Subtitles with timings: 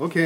[0.00, 0.16] Ok,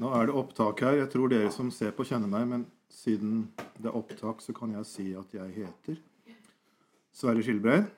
[0.00, 0.94] nå er det opptak her.
[1.02, 3.42] Jeg tror dere som ser på, kjenner meg, men siden
[3.76, 5.98] det er opptak, så kan jeg si at jeg heter
[7.12, 7.90] Sverre Skilbreid.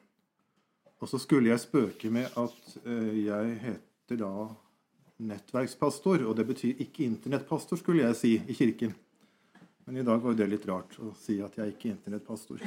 [0.98, 4.32] Og så skulle jeg spøke med at eh, jeg heter da
[5.30, 8.96] nettverkspastor, og det betyr ikke internettpastor, skulle jeg si, i kirken.
[9.86, 12.66] Men i dag var jo det litt rart å si at jeg ikke er internettpastor.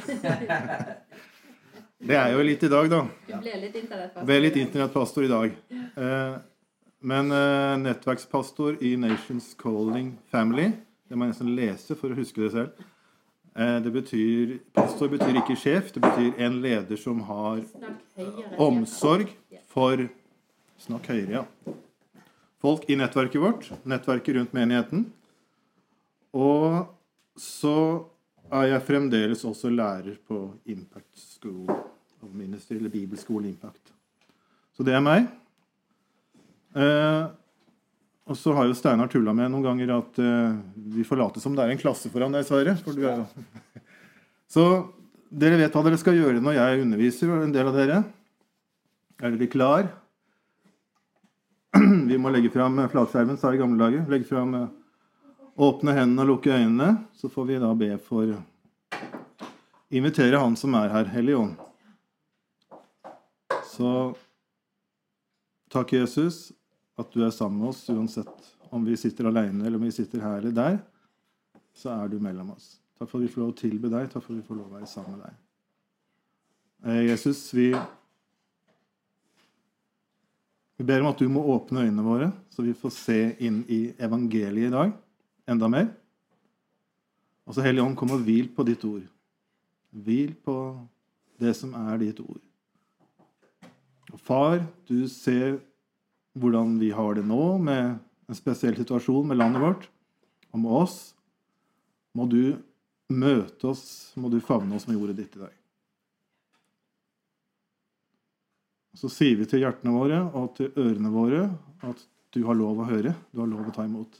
[2.13, 3.03] det er jo litt i dag, da.
[3.27, 4.31] Du ble litt internettpastor.
[4.31, 5.61] Ble litt internettpastor i dag.
[5.75, 6.41] Eh,
[7.03, 10.71] men uh, nettverkspastor i Nations Calling Family
[11.07, 12.89] Det må jeg nesten lese for å huske det selv.
[13.53, 17.61] Uh, det betyr, pastor betyr ikke sjef, det betyr en leder som har
[18.61, 19.35] omsorg
[19.69, 20.07] for
[20.83, 21.75] Snakk høyere, ja.
[22.63, 25.05] Folk i nettverket vårt, nettverket rundt menigheten.
[26.35, 26.89] Og
[27.39, 27.75] så
[28.51, 30.41] er jeg fremdeles også lærer på
[30.73, 33.93] Impact School of Ministry, eller Bibelskole Impact.
[34.75, 35.29] Så det er meg.
[36.73, 37.23] Eh,
[38.23, 40.53] og så har jo Steinar tulla med noen ganger at eh,
[40.95, 42.78] vi får late som det er en klasse foran deg, Sverre.
[42.81, 43.03] For du
[44.53, 44.63] Så
[45.34, 48.00] dere vet hva dere skal gjøre når jeg underviser, en del av dere.
[49.19, 49.91] Er dere klar?
[52.09, 54.07] Vi må legge fram flatskjermen, sa jeg i gamle dager.
[54.13, 54.72] Legge fram eh,
[55.53, 56.95] Åpne hendene og lukke øynene.
[57.13, 58.31] Så får vi da be for
[59.94, 61.59] Invitere Han som er her, Helligånd.
[63.69, 63.91] Så
[65.69, 66.47] takk, Jesus,
[66.99, 70.21] at du er sammen med oss uansett om vi sitter alene eller om vi sitter
[70.21, 70.77] her eller der.
[71.73, 72.75] Så er du mellom oss.
[72.99, 74.09] Takk for at vi får lov å tilbe deg.
[74.11, 75.39] Takk for at vi får lov å være sammen med deg.
[76.83, 77.71] Eh, Jesus, vi,
[80.77, 83.81] vi ber om at du må åpne øynene våre, så vi får se inn i
[83.97, 84.93] evangeliet i dag
[85.49, 85.89] enda mer.
[87.43, 89.03] Og så Hellige Ånd, kom og hvil på ditt ord.
[89.91, 90.57] Hvil på
[91.41, 92.41] det som er ditt ord.
[94.13, 95.57] Og Far, du ser
[96.33, 97.97] hvordan vi har det nå med
[98.29, 99.89] en spesiell situasjon med landet vårt
[100.53, 100.97] og med oss.
[102.13, 102.55] Må du
[103.13, 105.53] møte oss, må du favne oss med ordet ditt i dag.
[108.93, 111.47] Og Så sier vi til hjertene våre og til ørene våre
[111.85, 114.19] at du har lov å høre, du har lov å ta imot.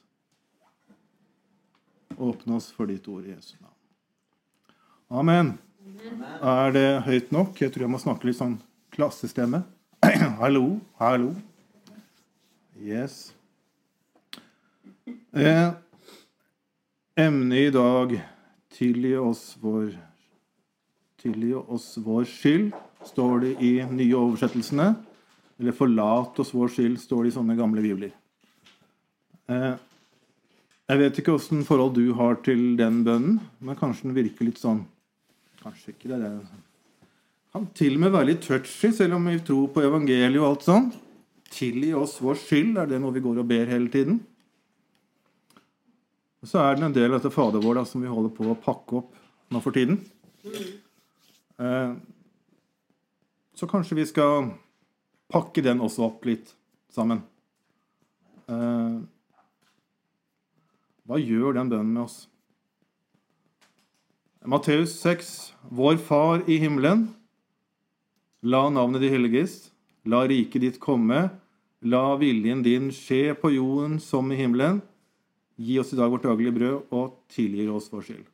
[2.14, 3.78] Åpne oss for ditt ord i Jesu navn.
[5.14, 5.56] Amen.
[6.42, 7.58] Er det høyt nok?
[7.62, 8.60] Jeg tror jeg må snakke litt sånn
[8.94, 9.64] klassestemme.
[10.42, 11.34] hallo, hallo.
[12.84, 13.34] Yes.
[15.32, 15.70] Eh,
[17.16, 18.16] emnet i dag
[18.76, 19.94] tilgi oss vår
[21.24, 22.74] Tilgi oss vår skyld,
[23.08, 24.90] står det i nye oversettelsene.
[25.56, 28.12] Eller forlat oss vår skyld, står det i sånne gamle bibler.
[29.48, 29.80] Eh,
[30.92, 34.60] jeg vet ikke åssen forhold du har til den bønnen, men kanskje den virker litt
[34.60, 34.84] sånn
[35.64, 36.20] Kanskje ikke det.
[36.20, 36.62] er det
[37.54, 40.64] kan til og med være litt touchy, selv om vi tror på evangeliet og alt
[40.66, 40.88] sånn.
[41.54, 44.22] Tilgi oss vår skyld, er det noe vi går og ber hele tiden?
[46.44, 48.50] Og så er det en del av dette Fader vår da, som vi holder på
[48.52, 49.14] å pakke opp
[49.54, 50.02] nå for tiden.
[51.62, 51.94] Eh,
[53.56, 54.50] så kanskje vi skal
[55.32, 56.52] pakke den også opp litt
[56.92, 57.22] sammen.
[58.52, 58.98] Eh,
[61.08, 62.18] hva gjør den bønnen med oss?
[64.44, 65.54] Matteus 6.
[65.72, 67.06] Vår Far i himmelen.
[68.44, 69.56] La navnet ditt helliges.
[70.04, 71.30] La riket ditt komme.
[71.84, 74.80] La viljen din skje på jorden som i himmelen.
[75.60, 78.28] Gi oss i dag vårt daglige brød, og tilgir oss vår skyld.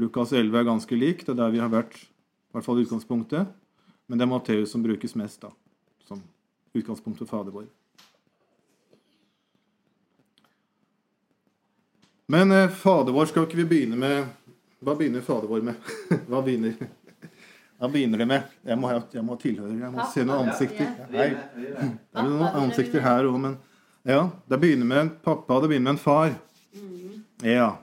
[0.00, 1.26] Lukas 11 er ganske lik.
[1.26, 3.52] Det er der vi har vært, i hvert fall i utgangspunktet.
[4.08, 5.52] Men det er Matteus som brukes mest da,
[6.08, 6.22] som
[6.72, 7.68] utgangspunkt for Fader vår.
[12.32, 14.24] Men eh, Fader vår skal ikke vi begynne med
[14.84, 15.92] Hva begynner Fader vår med?
[16.30, 16.76] Hva begynner,
[17.78, 20.88] Da begynner de med Jeg må, jeg må tilhøre, jeg må se noen ansikter.
[21.12, 21.28] Hei.
[22.10, 23.58] Det er noen ansikter her òg, men
[24.08, 24.30] Ja.
[24.48, 26.32] Det begynner med en pappa, det begynner med en far.
[27.44, 27.76] Ja.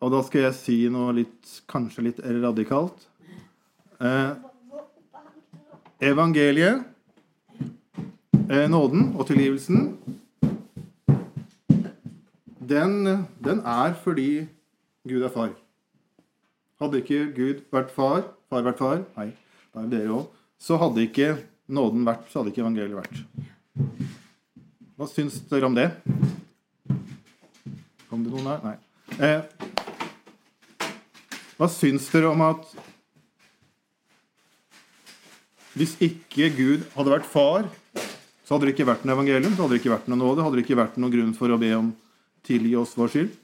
[0.00, 3.08] Og da skal jeg si noe litt kanskje litt radikalt.
[3.98, 4.30] Eh,
[6.08, 6.84] evangeliet,
[8.46, 9.96] eh, nåden og tilgivelsen,
[12.68, 14.46] den, den er fordi
[15.08, 15.50] Gud er far.
[16.78, 19.32] Hadde ikke Gud vært far, far vært far, nei,
[19.74, 20.26] da er dere òg,
[20.62, 21.32] så hadde ikke
[21.74, 23.16] nåden vært, så hadde ikke evangeliet vært.
[24.98, 25.88] Hva syns dere om det?
[28.08, 28.62] Kom det noen her?
[28.62, 28.76] Nei.
[29.18, 29.42] Eh,
[31.58, 32.70] hva syns dere om at
[35.78, 37.66] hvis ikke Gud hadde vært far,
[38.46, 40.58] så hadde det ikke vært noe evangelium, så hadde det ikke vært noe nåde, hadde
[40.58, 41.90] det ikke vært noen grunn for å be om
[42.46, 43.36] tilgi oss vår skyld?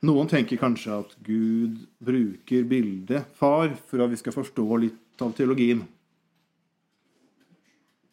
[0.00, 5.34] Noen tenker kanskje at Gud bruker bildet far for at vi skal forstå litt av
[5.36, 5.82] teologien.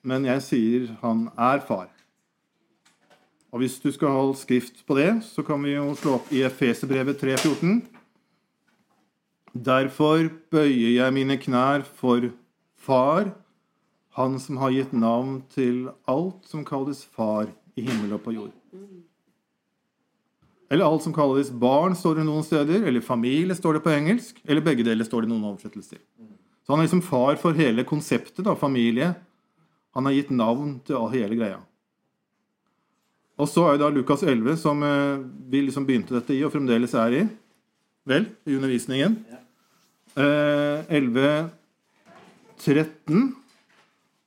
[0.04, 1.88] Men jeg sier han er far.
[3.52, 6.44] Og hvis du skal holde skrift på det, så kan vi jo slå opp i
[6.48, 7.80] Efeserbrevet 3,14.
[9.56, 12.30] Derfor bøyer jeg mine knær for
[12.78, 13.32] Far,
[14.18, 18.54] Han som har gitt navn til alt som kalles far i himmel og på jord.
[20.70, 22.84] Eller alt som kalles barn, står det noen steder.
[22.90, 24.42] Eller familie, står det på engelsk.
[24.44, 26.02] Eller begge deler står det noen oversettelser.
[26.66, 29.14] Så han er liksom far for hele konseptet, da, familie.
[29.96, 31.62] Han har gitt navn til hele greia.
[33.38, 36.52] Og så er det da Lukas 11, som eh, vi liksom begynte dette i, og
[36.52, 37.24] fremdeles er i.
[38.10, 39.16] Vel, i undervisningen.
[40.18, 41.50] Eh, 11,
[42.66, 43.28] 13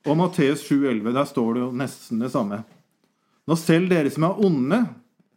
[0.07, 1.11] og Matteus 7,11.
[1.11, 2.63] Der står det jo nesten det samme.
[3.45, 4.81] Nå selv dere som er onde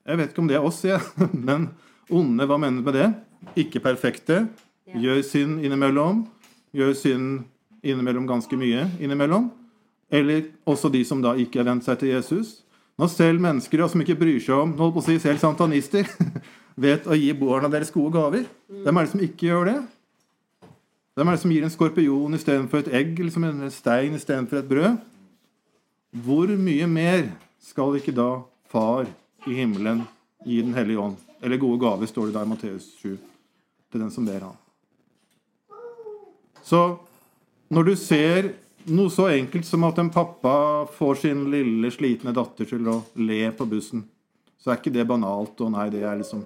[0.04, 1.00] Jeg vet ikke om det er oss, jeg,
[1.48, 1.70] men
[2.12, 3.08] onde, hva mener du med det?
[3.64, 4.44] Ikke perfekte.
[4.92, 6.26] Gjør synd innimellom.
[6.76, 7.46] Gjør synd
[7.84, 9.48] innimellom ganske mye innimellom.
[10.12, 12.60] Eller også de som da ikke har vendt seg til Jesus.
[13.00, 16.06] Når selv mennesker som ikke bryr seg om holdt på å si selv santanister,
[16.84, 18.46] vet å gi barna deres gode gaver.
[18.84, 19.78] Hvem er det som ikke gjør det?
[21.14, 24.60] Hvem er det som gir en skorpion istedenfor et egg, eller som en stein istedenfor
[24.60, 25.02] et brød?
[26.24, 27.28] Hvor mye mer
[27.62, 28.30] skal ikke da
[28.70, 29.06] Far
[29.46, 30.02] i himmelen
[30.44, 31.16] gi Den hellige ånd?
[31.40, 33.16] Eller gode gaver, står det der i Matteus 7,
[33.92, 34.56] til den som ber ham.
[36.64, 36.80] Så
[37.68, 38.54] når du ser
[38.88, 43.42] noe så enkelt som at en pappa får sin lille, slitne datter til å le
[43.56, 44.04] på bussen,
[44.60, 45.60] så er ikke det banalt.
[45.60, 46.44] og nei, det er liksom...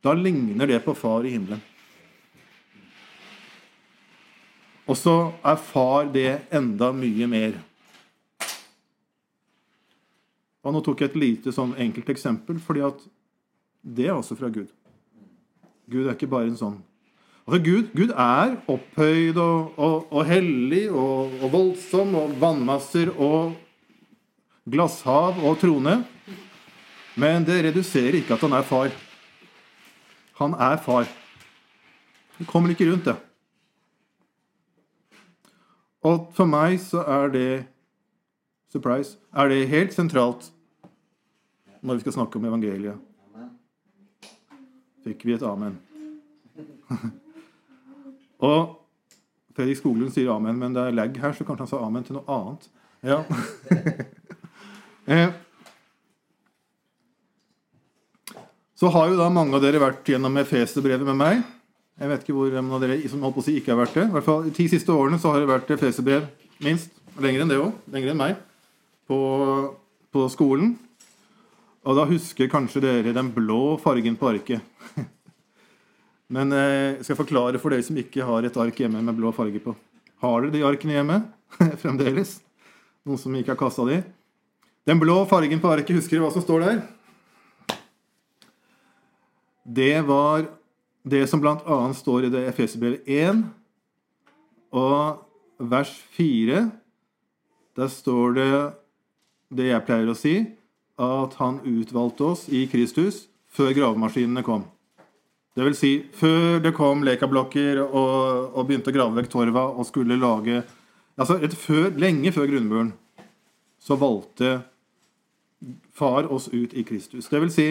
[0.00, 1.60] Da ligner det på far i himmelen.
[4.88, 7.58] Og så er far det enda mye mer.
[10.64, 13.02] Og nå tok jeg et lite sånn enkelt eksempel, fordi at
[13.82, 14.68] det er også fra Gud.
[15.88, 16.78] Gud er ikke bare en sånn
[17.48, 23.54] Altså Gud, Gud er opphøyd og, og, og hellig og, og voldsom og vannmasser og
[24.68, 25.94] glasshav og trone.
[27.16, 28.92] Men det reduserer ikke at han er far.
[30.42, 31.08] Han er far.
[32.36, 33.16] Du kommer ikke rundt det.
[36.04, 37.48] Og for meg så er det
[38.72, 39.16] Surprise.
[39.32, 40.50] Er det helt sentralt
[41.80, 42.98] når vi skal snakke om evangeliet?
[45.06, 45.78] Fikk vi et amen?
[48.48, 48.74] Og
[49.56, 52.18] Fredrik Skoglund sier amen, men det er lag her, så kanskje han sa amen til
[52.18, 52.70] noe annet.
[53.06, 53.22] Ja.
[55.08, 55.30] Eh,
[58.76, 61.40] så har jo da mange av dere vært gjennom Efeserbrevet med meg.
[61.96, 63.96] Jeg vet ikke hvor mange av dere som holdt på å si ikke har vært
[63.96, 64.04] det.
[64.04, 66.28] I hvert fall De ti siste årene så har det vært Efeserbrev
[66.60, 66.92] minst.
[67.16, 67.72] Lenger enn det òg.
[67.88, 68.36] Lenger enn meg.
[69.08, 69.20] På,
[70.12, 70.74] på skolen.
[71.88, 74.60] Og da husker kanskje dere den blå fargen på arket.
[76.34, 79.32] Men eh, jeg skal forklare for dere som ikke har et ark hjemme med blå
[79.32, 79.72] farge på.
[80.20, 81.18] Har dere de arkene hjemme
[81.82, 82.38] fremdeles?
[83.08, 84.02] Noen som ikke har kasta de?
[84.88, 86.82] Den blå fargen på arket, husker dere hva som står der?
[89.68, 90.46] Det var
[91.08, 91.78] det som bl.a.
[91.96, 93.42] står i det Efeserbrevet 1
[94.76, 95.24] og
[95.70, 96.66] vers 4.
[97.76, 98.50] Der står det
[99.48, 100.34] det jeg pleier å si,
[100.98, 104.66] at han utvalgte oss i Kristus før gravemaskinene kom.
[105.56, 109.88] Det vil si, før det kom lekablokker og, og begynte å grave vekk torva og
[109.88, 110.60] skulle lage
[111.18, 112.92] altså før, Lenge før grunnmuren
[113.82, 114.60] så valgte
[115.94, 117.26] far oss ut i Kristus.
[117.30, 117.66] Det vil si,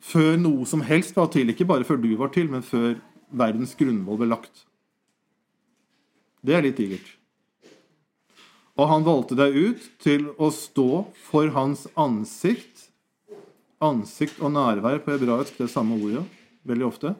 [0.00, 1.50] før noe som helst var til.
[1.52, 2.96] Ikke bare før du var til, men før
[3.28, 4.64] verdens grunnvoll ble lagt.
[6.40, 7.17] Det er litt digert.
[8.78, 12.86] Og han valgte deg ut til å stå for hans ansikt.
[13.82, 16.24] Ansikt og nærvær på hebraisk, det samme ordet.
[16.68, 17.14] veldig ofte.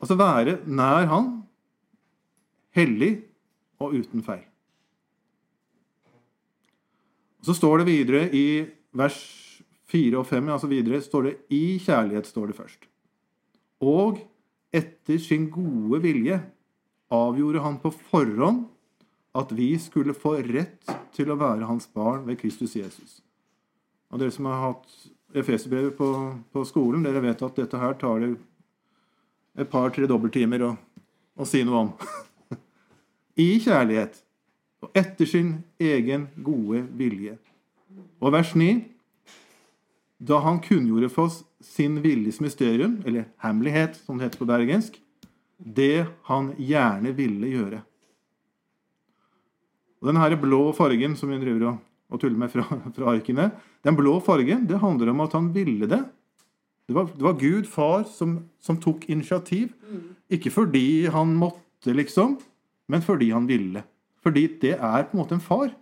[0.00, 1.44] Altså være nær Han,
[2.74, 3.22] hellig
[3.78, 4.42] og uten feil.
[7.44, 9.20] Så står det videre i vers
[9.92, 12.86] 4 og 5 altså videre, står det i kjærlighet står det først.
[13.84, 14.18] Og
[14.74, 16.40] etter sin gode vilje
[17.12, 18.64] avgjorde han på forhånd
[19.34, 23.18] at vi skulle få rett til å være hans barn ved Kristus Jesus.
[24.12, 24.98] Og Dere som har hatt
[25.34, 26.08] Efeserbrevet på,
[26.54, 28.28] på skolen, dere vet at dette her tar det
[29.58, 30.68] et par-tre dobbelttimer å,
[31.34, 31.90] å si noe om.
[33.46, 34.20] I kjærlighet
[34.84, 37.34] og etter sin egen gode vilje.
[38.22, 38.84] Og vers 9
[40.24, 45.00] Da han kunngjorde for oss sin viljes mysterium, eller hemmelighet, som det heter på bergensk,
[45.58, 47.80] det han gjerne ville gjøre.
[50.04, 51.76] Og den her blå fargen som vi driver og,
[52.12, 53.48] og tuller med fra, fra arkene,
[53.84, 56.02] den blå fargen det handler om at han ville det.
[56.84, 59.70] Det var, det var Gud, far, som, som tok initiativ.
[60.28, 62.36] Ikke fordi han måtte, liksom,
[62.92, 63.80] men fordi han ville.
[64.20, 65.72] Fordi det er på en måte en far.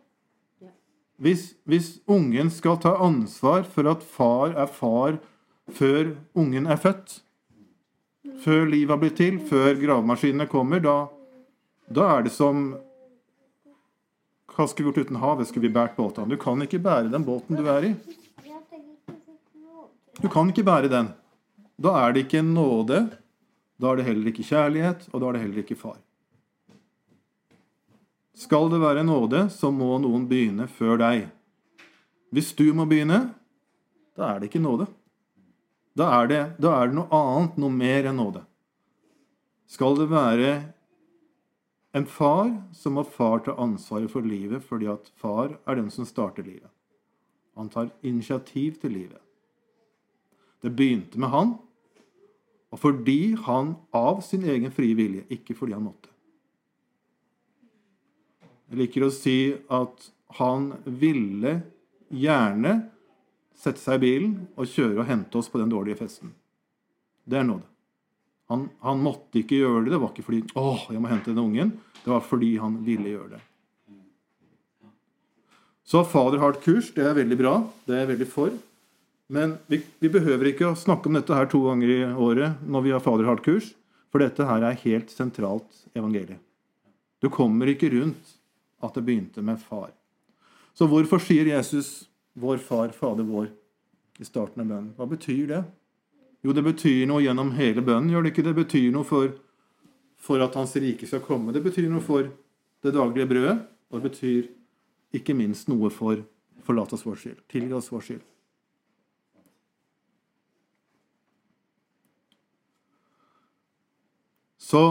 [1.19, 5.19] Hvis, hvis ungen skal ta ansvar for at far er far
[5.75, 7.19] før ungen er født,
[8.43, 10.97] før livet har blitt til, før gravemaskinene kommer, da,
[11.91, 12.73] da er det som
[14.53, 15.49] Hva skulle vi gjort uten havet?
[15.49, 16.29] Skulle vi båret båtene?
[16.29, 17.93] Du kan ikke bære den båten du er i.
[20.21, 21.09] Du kan ikke bære den.
[21.81, 23.07] Da er det ikke nåde.
[23.81, 25.97] Da er det heller ikke kjærlighet, og da er det heller ikke far.
[28.37, 31.27] Skal det være nåde, så må noen begynne før deg.
[32.33, 33.33] Hvis du må begynne,
[34.17, 34.87] da er det ikke nåde.
[35.99, 38.45] Da er det, da er det noe annet, noe mer enn nåde.
[39.69, 40.53] Skal det være
[41.93, 46.09] en far, som må far ta ansvaret for livet, fordi at far er den som
[46.09, 46.71] starter livet.
[47.57, 49.21] Han tar initiativ til livet.
[50.63, 51.53] Det begynte med han,
[52.73, 56.09] og fordi han av sin egen frie vilje, ikke fordi han måtte.
[58.71, 60.07] Jeg liker å si at
[60.39, 61.59] han ville
[62.09, 62.79] gjerne
[63.53, 66.33] sette seg i bilen og kjøre og hente oss på den dårlige festen.
[67.29, 67.69] Det er nåde.
[68.51, 69.95] Han, han måtte ikke gjøre det.
[69.95, 71.73] Det var ikke fordi åh, jeg må hente den ungen.
[72.03, 73.43] Det var fordi han ville gjøre det.
[75.85, 76.91] Så Fader har et kurs.
[76.95, 77.55] Det er veldig bra.
[77.87, 78.53] Det er jeg veldig for.
[79.33, 82.85] Men vi, vi, behøver ikke å snakke om dette her to ganger i året når
[82.85, 83.71] vi har Fader har et kurs,
[84.13, 86.41] for dette her er helt sentralt evangeliet.
[87.23, 88.35] Du kommer ikke rundt
[88.83, 89.89] at det begynte med far.
[90.77, 93.53] Så hvorfor sier Jesus 'vår far, Fader vår'
[94.19, 94.93] i starten av bønnen?
[94.97, 95.65] Hva betyr det?
[96.43, 98.47] Jo, det betyr noe gjennom hele bønnen, gjør det ikke?
[98.49, 99.31] Det betyr noe for,
[100.19, 101.55] for at Hans rike skal komme.
[101.55, 102.27] Det betyr noe for
[102.83, 103.57] det daglige brødet,
[103.91, 104.51] og det betyr
[105.15, 106.25] ikke minst noe for
[106.67, 107.41] forlat oss vår skyld.
[107.51, 108.27] Tilgi oss vår skyld.
[114.63, 114.83] Så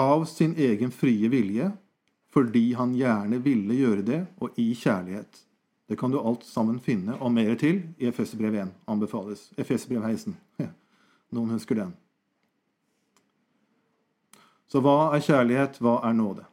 [0.00, 1.70] av sin egen frie vilje,
[2.30, 5.40] fordi han gjerne ville gjøre det, og i kjærlighet.
[5.90, 8.68] Det kan du alt sammen finne og mer til i Efeserbrev 1.
[8.86, 9.48] Anbefales.
[9.58, 10.36] Efeserbrev heisen.
[11.34, 11.90] Noen husker den.
[14.70, 15.80] Så hva er kjærlighet?
[15.82, 16.46] Hva er nåde?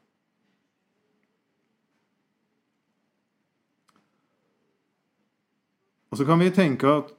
[6.10, 7.14] Og så kan vi tenke at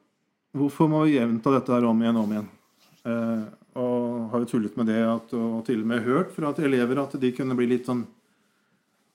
[0.58, 2.52] hvorfor må vi gjenta dette her om igjen og om igjen?
[3.06, 3.48] Eh,
[3.78, 6.98] og har jo tullet med det at, og til og med hørt fra at elever
[7.06, 8.08] at de kunne bli litt sånn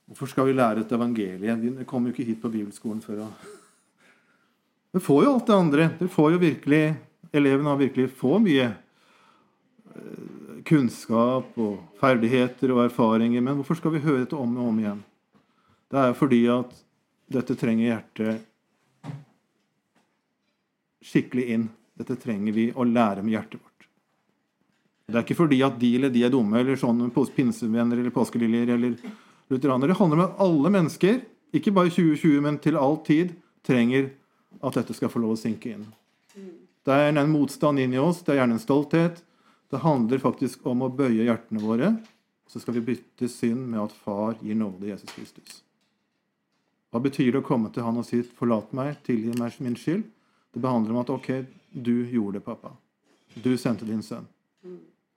[0.07, 1.55] Hvorfor skal vi lære et evangelie?
[1.55, 3.29] Vi kommer jo ikke hit på bibelskolen før å
[4.93, 5.89] Vi får jo alt det andre.
[5.99, 6.83] Det får jo virkelig,
[7.33, 13.41] Elevene har virkelig få mye eh, kunnskap og ferdigheter og erfaringer.
[13.41, 15.01] Men hvorfor skal vi høre dette om og om igjen?
[15.89, 16.77] Det er jo fordi at
[17.33, 19.13] dette trenger hjertet
[21.03, 21.67] skikkelig inn.
[21.97, 23.87] Dette trenger vi å lære med hjertet vårt.
[25.09, 28.71] Det er ikke fordi at de eller de er dumme, eller sånn pinsevenner eller påskeliljer
[28.77, 28.95] eller
[29.49, 29.91] lutheranere.
[29.91, 31.21] Det handler om at alle mennesker,
[31.53, 33.33] ikke bare 2020, men til all tid,
[33.65, 34.09] trenger
[34.61, 35.85] at dette skal få lov å synke inn.
[36.83, 39.21] Det er en motstand inni oss, det er gjerne en stolthet.
[39.71, 41.93] Det handler faktisk om å bøye hjertene våre.
[42.47, 45.61] Så skal vi bytte synd med at far gir nåde i Jesus Kristus.
[46.93, 50.03] Hva betyr det å komme til han og si 'forlat meg, tilgi meg min skyld'?
[50.53, 52.75] Det behandler om at 'ok, du gjorde det, pappa'.
[53.35, 54.27] Du sendte din sønn.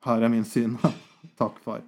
[0.00, 0.78] Her er min synd.
[1.40, 1.82] Takk, far.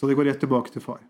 [0.00, 1.02] Så det går rett tilbake til far.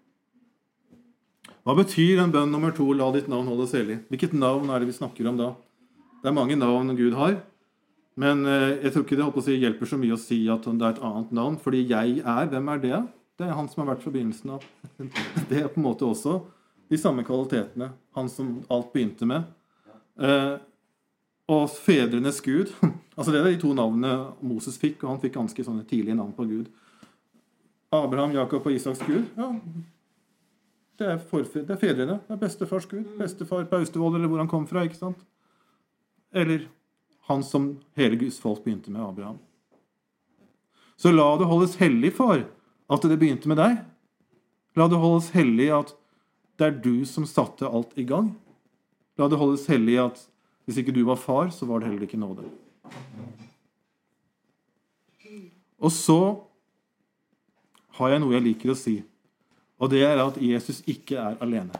[1.63, 4.01] Hva betyr en bønn nummer to 'La ditt navn holdes hellig'?
[4.11, 5.55] Hvilket navn er det vi snakker om da?
[6.23, 7.37] Det er mange navn Gud har.
[8.17, 10.97] Men eh, jeg tror ikke det si, hjelper så mye å si at det er
[10.97, 11.57] et annet navn.
[11.57, 13.09] Fordi 'jeg er', hvem er det?
[13.39, 14.65] Det er han som har vært forbindelsen av.
[15.49, 16.43] Det er på en måte også
[16.91, 17.93] de samme kvalitetene.
[18.17, 19.45] Han som alt begynte med.
[20.19, 20.59] Eh,
[21.49, 22.75] og fedrenes Gud.
[23.17, 26.33] altså Det er de to navnene Moses fikk, og han fikk ganske sånne tidlige navn
[26.33, 26.67] på Gud.
[27.93, 29.25] Abraham, Jakob og Isaks Gud.
[29.37, 29.49] ja,
[30.99, 32.19] Det er, forfed, det er fedrene.
[32.27, 33.05] Det er bestefars Gud.
[33.19, 34.85] Bestefar på Austevoll, eller hvor han kom fra.
[34.85, 35.19] ikke sant?
[36.33, 36.69] Eller
[37.27, 39.39] han som hele Guds folk begynte med, Abraham.
[40.97, 42.45] Så la det holdes hellig, far,
[42.91, 43.79] at det begynte med deg.
[44.77, 45.95] La det holdes hellig at
[46.61, 48.35] det er du som satte alt i gang.
[49.19, 50.21] La det holdes hellig at
[50.69, 52.45] hvis ikke du var far, så var det heller ikke nåde.
[55.81, 56.21] Og så
[58.01, 58.97] har jeg noe jeg liker å si,
[59.81, 61.77] og det er at Jesus ikke er alene.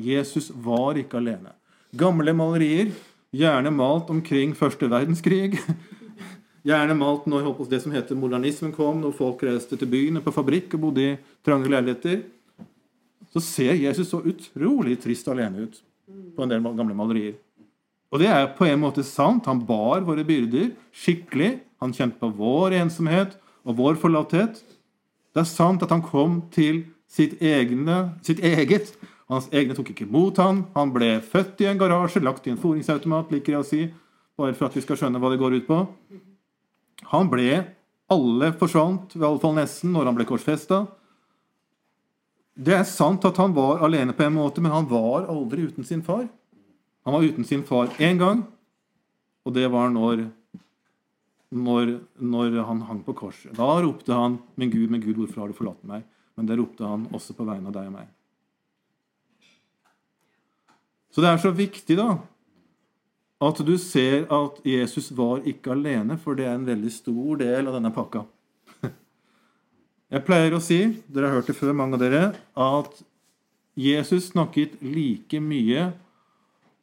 [0.00, 1.52] Jesus var ikke alene.
[1.92, 2.92] Gamle malerier,
[3.36, 5.58] gjerne malt omkring første verdenskrig.
[6.62, 10.76] Gjerne malt når det som heter modernismen kom, når folk reiste til byen på fabrikk
[10.76, 12.20] og bodde i trange leiligheter.
[13.34, 15.80] Så ser Jesus så utrolig trist alene ut
[16.36, 17.34] på en del gamle malerier.
[18.12, 19.48] Og det er på en måte sant.
[19.48, 21.56] Han bar våre byrder skikkelig.
[21.82, 23.34] Han kjente på vår ensomhet
[23.66, 24.60] og vår forlatthet.
[25.32, 28.92] Det er sant at han kom til sitt, egne, sitt eget.
[29.32, 30.66] Hans egne tok ikke imot han.
[30.76, 33.82] Han ble født i en garasje, lagt i en foringsautomat, liker jeg å si,
[34.38, 35.84] bare for at vi skal skjønne hva det går ut på.
[37.14, 37.64] Han ble
[38.12, 40.82] Alle forsvant, i alle fall nesten, når han ble korsfesta.
[42.52, 45.86] Det er sant at han var alene på en måte, men han var aldri uten
[45.88, 46.26] sin far.
[47.06, 48.42] Han var uten sin far én gang,
[49.46, 50.26] og det var når,
[51.52, 53.52] når, når han hang på korset.
[53.56, 56.04] Da ropte han 'Min Gud, min Gud, hvorfor har du forlatt meg?'
[56.36, 58.08] Men det ropte han også på vegne av deg og meg.
[61.12, 62.18] Så det er så viktig, da,
[63.42, 67.68] at du ser at Jesus var ikke alene, for det er en veldig stor del
[67.68, 68.24] av denne pakka.
[70.12, 70.78] Jeg pleier å si,
[71.08, 72.22] dere har hørt det før, mange av dere,
[72.56, 73.02] at
[73.76, 75.90] Jesus snakket like mye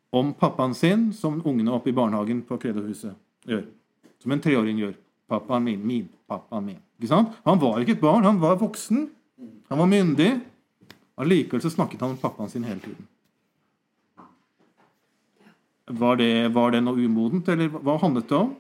[0.10, 3.14] om pappaen sin som ungene oppe i barnehagen på Kredohuset
[3.50, 3.68] gjør.
[4.20, 4.96] Som en treåring gjør.
[5.30, 6.80] Pappaen min, min, pappaen min.
[7.00, 7.36] Ikke sant?
[7.46, 9.08] Han var ikke et barn, han var voksen.
[9.70, 10.32] Han var myndig.
[11.20, 13.08] Allikevel så snakket han om pappaen sin hele tiden.
[16.00, 18.52] Var det, var det noe umodent, eller hva handlet det om?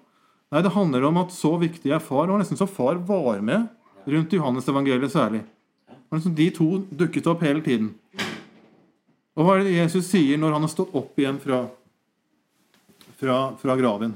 [0.49, 2.27] Nei, Det handler om at så viktig er far.
[2.27, 3.67] Var nesten så far var med
[4.09, 5.43] rundt Johannes evangeliet særlig.
[6.09, 7.91] Liksom de to dukket opp hele tiden.
[9.37, 11.61] Og hva er det Jesus sier når han har stått opp igjen fra,
[13.19, 14.15] fra, fra graven?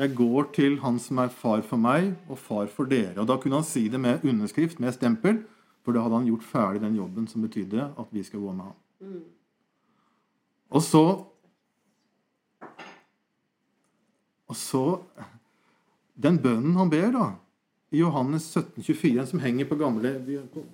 [0.00, 3.18] Jeg går til han som er far for meg og far for dere.
[3.20, 5.42] Og Da kunne han si det med underskrift, med stempel,
[5.84, 8.64] for da hadde han gjort ferdig den jobben som betydde at vi skal gå med
[8.64, 9.20] ham.
[10.70, 11.04] Og så
[14.50, 15.00] Og så
[16.20, 17.26] Den bønnen han ber, da,
[17.90, 20.10] i Johannes 17, 24, som henger på gamle
[20.52, 20.64] på,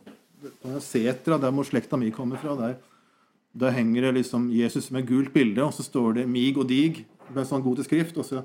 [0.62, 2.74] på Setra, der hvor slekta mi kommer fra, der,
[3.54, 7.04] der henger det liksom Jesus med gult bilde, og så står det 'mig og dig'
[7.34, 8.18] med sånn god til skrift.
[8.18, 8.42] Og så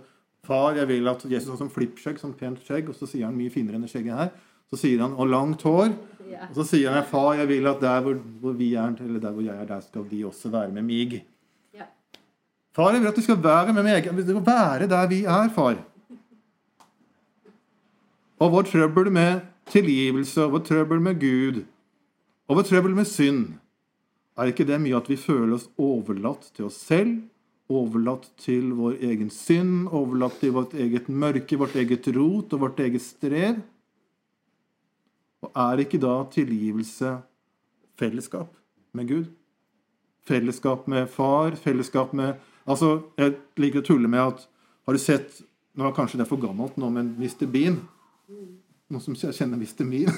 [0.51, 3.37] 'Far, jeg vil at Jesus har sånn flippskjegg, sånn pent skjegg', og så sier han
[3.39, 4.31] mye finere enn det skjegget her.
[4.67, 5.93] Så sier han 'og langt hår'.
[6.49, 9.31] Og så sier han 'Far, jeg vil at der hvor, hvor vi er, eller der
[9.31, 11.23] hvor jeg er, der skal de også være med meg.
[11.73, 11.87] Ja.
[12.75, 14.03] Far, jeg vil at du skal være med meg.
[14.03, 15.77] Du skal være der vi er, far.
[18.39, 21.63] Og vår trøbbel med tilgivelse, og vår trøbbel med Gud,
[22.49, 23.53] og vår trøbbel med synd,
[24.37, 27.21] er ikke det mye at vi føler oss overlatt til oss selv,
[27.71, 32.81] overlatt til vår egen synd, overlatt til vårt eget mørke, vårt eget rot og vårt
[32.83, 33.61] eget strev?
[35.41, 37.15] Og er ikke da tilgivelse
[37.99, 38.51] fellesskap
[38.93, 39.29] med Gud?
[40.27, 42.33] Fellesskap med far, fellesskap med
[42.69, 44.43] Altså, Jeg liker å tulle med at
[44.85, 45.39] Har du sett
[45.73, 47.47] Nå er kanskje det for gammelt nå, men Mr.
[47.49, 47.79] Bean
[48.91, 49.87] Noen som kjenner Mr.
[49.87, 50.13] Bean?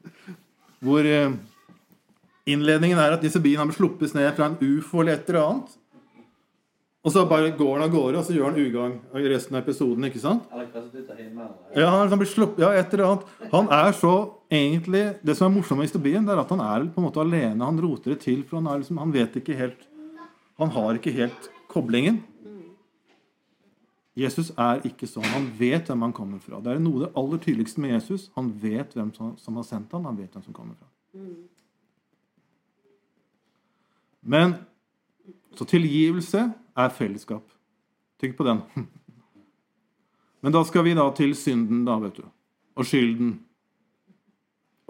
[0.84, 1.34] Hvor eh,
[2.48, 5.42] innledningen er at disse biene har blitt sluppet ned fra en ufo eller et eller
[5.42, 5.74] annet.
[7.00, 9.62] Og så bare går han av gårde, og så gjør han ugagn i resten av
[9.62, 10.04] episoden.
[10.04, 10.50] ikke sant?
[11.72, 13.30] Ja, han, liksom blitt sluppet, ja, et eller annet.
[13.54, 14.14] Han er så
[14.50, 17.22] egentlig Det som er morsomt med historien, det er at han er på en måte
[17.22, 17.64] alene.
[17.64, 19.86] Han roter det til, for han, er liksom, han vet ikke helt
[20.60, 22.20] Han har ikke helt koblingen.
[24.20, 25.24] Jesus er ikke sånn.
[25.32, 26.60] Han vet hvem han kommer fra.
[26.60, 28.28] Det er noe av det aller tydeligste med Jesus.
[28.36, 30.04] Han vet hvem som, som har sendt ham.
[30.04, 30.90] Han vet hvem som kommer fra.
[34.20, 34.58] Men
[35.56, 37.44] så tilgivelse er fellesskap.
[38.20, 38.62] Tenk på den.
[40.40, 42.26] Men da skal vi da til synden, da, vet du.
[42.80, 43.38] Og skylden.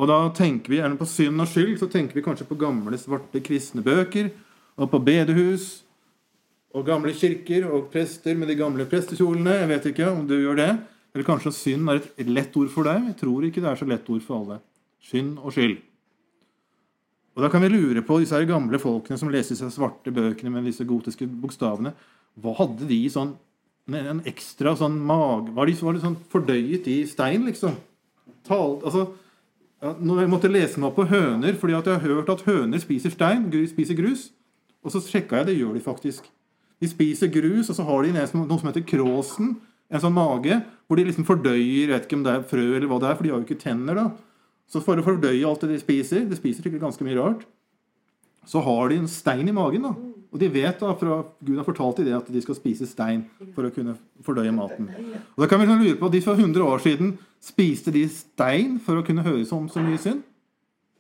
[0.01, 2.97] Og da tenker vi gjerne på synd og skyld, så tenker vi kanskje på gamle,
[2.99, 4.31] svarte kristne bøker,
[4.81, 5.83] og på bedehus,
[6.71, 9.59] og gamle kirker, og prester med de gamle prestekjolene.
[9.59, 10.71] Jeg vet ikke om du gjør det.
[11.11, 13.11] Eller kanskje synd er et lett ord for deg.
[13.11, 14.61] Jeg tror ikke det er så lett ord for alle.
[15.03, 15.81] Synd og skyld.
[17.41, 20.67] Og da kan vi lure på disse gamle folkene som leser disse svarte bøkene med
[20.69, 21.95] disse gotiske bokstavene.
[22.37, 23.31] Hva hadde de sånn
[23.97, 27.79] en ekstra sånn mage Var var de, sånn fordøyet i stein, liksom?
[28.45, 29.07] Tal, altså,
[29.81, 32.85] ja, jeg måtte lese meg opp på høner, fordi at jeg har hørt at høner
[32.85, 34.29] spiser stein, spiser grus.
[34.85, 36.29] Og så sjekka jeg, det gjør de faktisk.
[36.81, 39.57] De spiser grus, og så har de noe som heter kråsen,
[39.91, 43.01] en sånn mage, hvor de liksom fordøyer vet ikke om det er frø eller hva
[43.01, 43.97] det er, for de har jo ikke tenner.
[43.97, 44.30] da.
[44.71, 47.43] Så for å fordøye alt det de spiser, de spiser sikkert ganske mye rart,
[48.47, 49.83] så har de en stein i magen.
[49.83, 49.95] da.
[50.31, 53.25] Og de vet da, fra Gud har fortalt dem det, at de skal spise stein
[53.55, 54.87] for å kunne fordøye maten.
[55.35, 58.79] Og da kan vi liksom lure på, De for 100 år siden spiste de stein
[58.85, 60.23] for å kunne høres om så mye synd?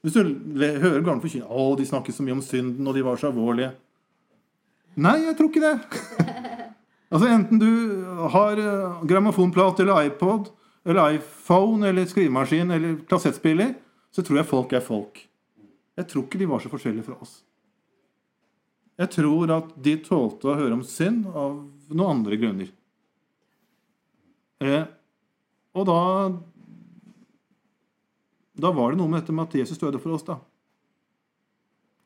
[0.03, 0.25] Hvis du
[0.57, 3.75] hører gamle forkynnere å, de snakker så mye om synden, og de var så alvorlige.
[4.97, 6.01] Nei, jeg tror ikke det.
[7.13, 7.69] altså Enten du
[8.35, 10.49] har eh, grammofonplate eller iPod
[10.85, 13.75] eller iPhone eller skrivemaskin eller kassettspiller,
[14.11, 15.23] så tror jeg folk er folk.
[15.99, 17.41] Jeg tror ikke de var så forskjellige fra oss.
[19.01, 21.57] Jeg tror at de tålte å høre om synd av
[21.89, 22.71] noen andre grunner.
[24.61, 24.85] Eh,
[25.73, 26.01] og da
[28.61, 30.35] Da var det noe med dette med at Jesus døde for oss, da.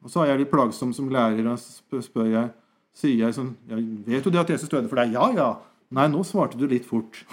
[0.05, 2.53] Og så er jeg litt plagsom som lærer, og spør jeg
[2.95, 5.59] Sier jeg sånn ja, 'Vet du det at Jesus døde for deg?' 'Ja, ja.'
[5.91, 7.25] Nei, nå svarte du litt fort.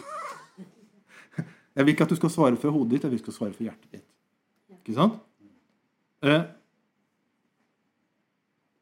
[1.75, 3.37] Jeg vil ikke at du skal svare for hodet ditt, jeg vil at du skal
[3.37, 4.07] svare for hjertet ditt.
[4.81, 5.19] Ikke sant?
[6.21, 6.43] Eh,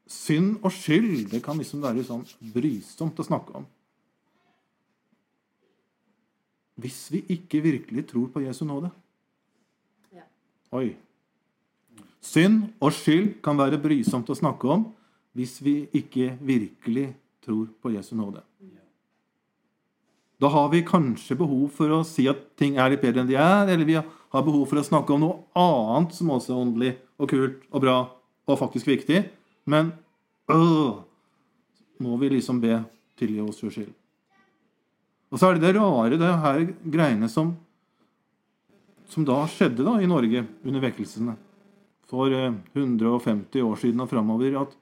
[0.09, 2.25] synd og skyld, det kan liksom være sånn
[2.55, 3.67] brysomt å snakke om.
[6.79, 8.89] Hvis vi ikke virkelig tror på Jesu nåde.
[10.15, 10.25] Ja.
[10.79, 10.93] Oi.
[12.23, 14.87] Synd og skyld kan være brysomt å snakke om
[15.37, 17.11] hvis vi ikke virkelig
[17.45, 18.41] tror på Jesu nåde.
[20.39, 23.35] Da har vi kanskje behov for å si at ting er litt bedre enn de
[23.35, 26.91] er, eller vi har behov for å snakke om noe annet som også er åndelig
[27.19, 27.97] og kult og bra
[28.47, 29.25] og faktisk viktig.
[29.69, 29.91] Men
[30.51, 31.01] øh,
[31.99, 32.79] må vi liksom be
[33.19, 33.95] tilgi oss vår skyld.
[35.29, 36.63] Og så er det det rare, det her
[36.95, 37.51] greiene som,
[39.11, 41.35] som da skjedde da i Norge under vekkelsene
[42.09, 44.73] for eh, 150 år siden og framover, at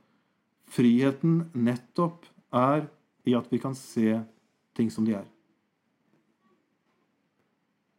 [0.71, 2.85] friheten nettopp er
[3.27, 4.21] i at vi kan se
[4.77, 5.25] ting som de er.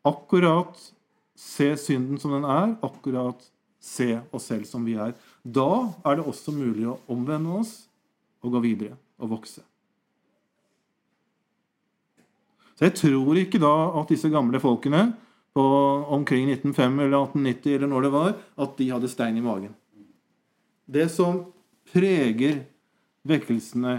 [0.08, 0.80] Akkurat
[1.38, 3.44] se synden som den er, akkurat
[3.80, 5.14] se oss selv som vi er.
[5.42, 7.74] Da er det også mulig å omvende oss
[8.42, 9.62] og gå videre og vokse.
[12.78, 15.08] Så jeg tror ikke da at disse gamle folkene
[15.56, 15.64] på
[16.14, 19.72] omkring 1905 eller 1890 eller når det var, at de hadde stein i magen.
[20.86, 21.40] Det som
[21.90, 22.62] preger
[23.26, 23.96] vekkelsene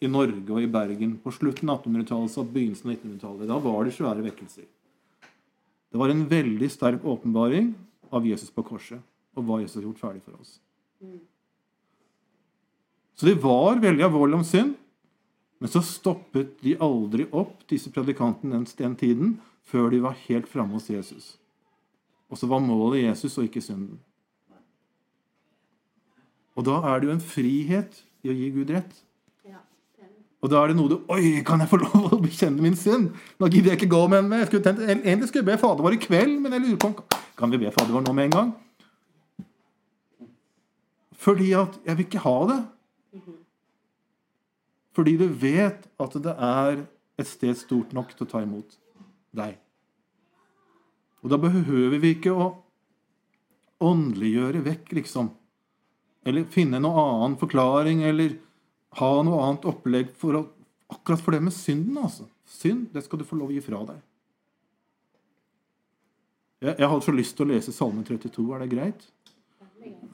[0.00, 3.82] i Norge og i Bergen på slutten av 1800-tallet og begynnelsen av 1900-tallet, da var
[3.84, 4.68] det svære vekkelser.
[5.90, 7.72] Det var en veldig sterk åpenbaring
[8.14, 9.00] av Jesus på korset
[9.38, 10.58] og hva Jesus har gjort ferdig for oss.
[13.18, 14.76] Så de var veldig alvorlige om synd,
[15.60, 19.34] men så stoppet de aldri opp, disse predikantene den, den tiden,
[19.66, 21.34] før de var helt framme hos Jesus.
[22.30, 23.98] Og så var målet Jesus og ikke synden.
[26.56, 28.90] Og da er det jo en frihet i å gi Gud rett.
[29.46, 29.60] Ja,
[29.96, 30.24] det er det.
[30.40, 33.12] Og da er det noe du Oi, kan jeg få lov å bekjenne min synd?
[33.40, 34.38] Nå gidder jeg ikke gå med den.
[34.40, 36.98] Jeg skulle egentlig skulle jeg be Fader vår i kveld, men jeg lurer på om
[37.38, 38.52] Kan vi be Fader vår nå med en gang?
[41.20, 42.60] Fordi at jeg vil ikke ha det.
[44.96, 46.80] Fordi du vet at det er
[47.20, 48.78] et sted stort nok til å ta imot
[49.36, 49.58] deg.
[51.20, 52.48] Og da behøver vi ikke å
[53.84, 55.28] åndeliggjøre vekk, liksom.
[56.24, 58.38] Eller finne noen annen forklaring, eller
[58.98, 60.44] ha noe annet opplegg for å,
[60.90, 61.98] akkurat for det med synden.
[62.02, 62.26] altså.
[62.50, 64.00] Synd, det skal du få lov å gi fra deg.
[66.60, 68.46] Jeg, jeg hadde så lyst til å lese Salme 32.
[68.56, 69.06] Er det greit?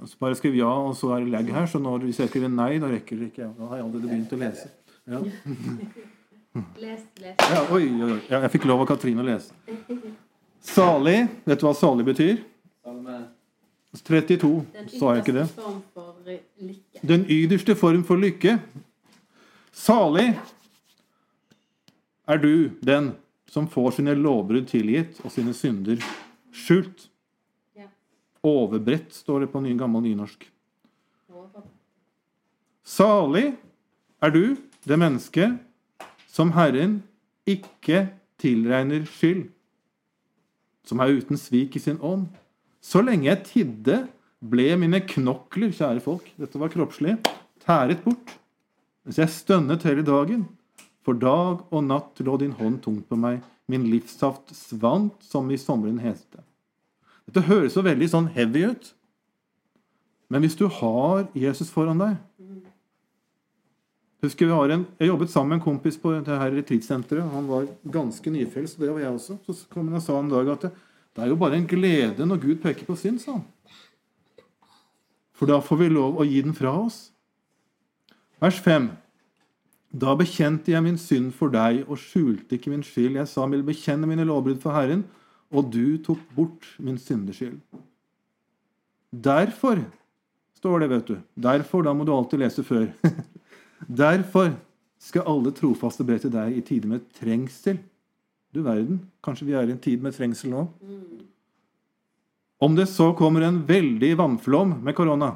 [0.06, 1.66] Så bare skriv ja, og så er det lag her.
[1.70, 3.48] Så når, hvis jeg skriver nei, da rekker det ikke.
[3.56, 4.68] Da har jeg allerede begynt å lese.
[5.06, 5.22] Ja.
[6.80, 7.34] Les, les.
[7.36, 8.20] Ja, oi, oi, oi.
[8.30, 9.52] Ja, jeg fikk lov av Katrine å lese.
[10.64, 11.18] Salig.
[11.44, 12.38] Vet du hva salig betyr?
[12.80, 13.18] Salme
[14.06, 14.48] 32.
[14.72, 15.44] Den Sa jeg ikke det?
[16.26, 17.02] Lykke.
[17.06, 18.58] Den ytterste form for lykke.
[19.76, 20.32] Salig
[22.26, 23.12] er du den
[23.50, 26.00] som får sine lovbrudd tilgitt og sine synder
[26.54, 27.08] skjult.
[27.76, 27.88] Ja.
[28.42, 30.48] Overbredt, står det på ny, gammel nynorsk.
[32.86, 33.56] Salig
[34.22, 35.50] er du, det menneske,
[36.30, 37.00] som Herren
[37.46, 38.06] ikke
[38.38, 39.48] tilregner skyld,
[40.86, 42.28] som er uten svik i sin ånd.
[42.78, 43.96] Så lenge jeg tidde,
[44.44, 47.16] ble mine knokler, kjære folk, dette var kroppslig,
[47.64, 48.36] tæret bort,
[49.06, 50.46] mens jeg stønnet hele dagen.
[51.06, 55.58] For dag og natt lå din hånd tungt på meg, min livssaft svant som i
[55.58, 56.42] sommeren heste.
[57.26, 58.92] Dette høres så veldig sånn heavy ut.
[60.30, 62.16] Men hvis du har Jesus foran deg
[64.24, 67.28] Husker vi har en, Jeg jobbet sammen med en kompis på det her retreatsenteret.
[67.30, 69.36] Han var ganske nyfrelst, og det var jeg også.
[69.44, 70.70] Så kom han og sa en dag at det,
[71.14, 73.44] det er jo bare en glede når Gud peker på synd, sa han.
[75.36, 77.10] For da får vi lov å gi den fra oss.
[78.40, 78.88] Vers 5.
[79.96, 83.18] Da bekjente jeg min synd for deg og skjulte ikke min skyld.
[83.20, 85.04] Jeg sa vil bekjenne mine lovbrudd for Herren,
[85.52, 87.60] og du tok bort min syndeskyld.
[89.12, 89.80] Derfor
[90.58, 91.16] står det, vet du.
[91.48, 92.88] Derfor, da må du alltid lese før.
[94.02, 94.54] Derfor
[95.00, 97.78] skal alle trofaste be til deg i tider med trengsel.
[98.52, 100.66] Du verden, kanskje vi er i en tid med trengsel nå?
[102.58, 105.34] Om det så kommer en veldig vannflom med korona,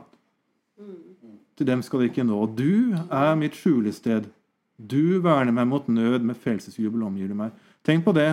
[1.61, 2.39] til dem skal det ikke nå.
[2.57, 4.31] Du er mitt skjulested.
[4.81, 7.53] Du verner meg mot nød, med frelsesjubel omgir du meg.
[7.85, 8.31] Tenk på det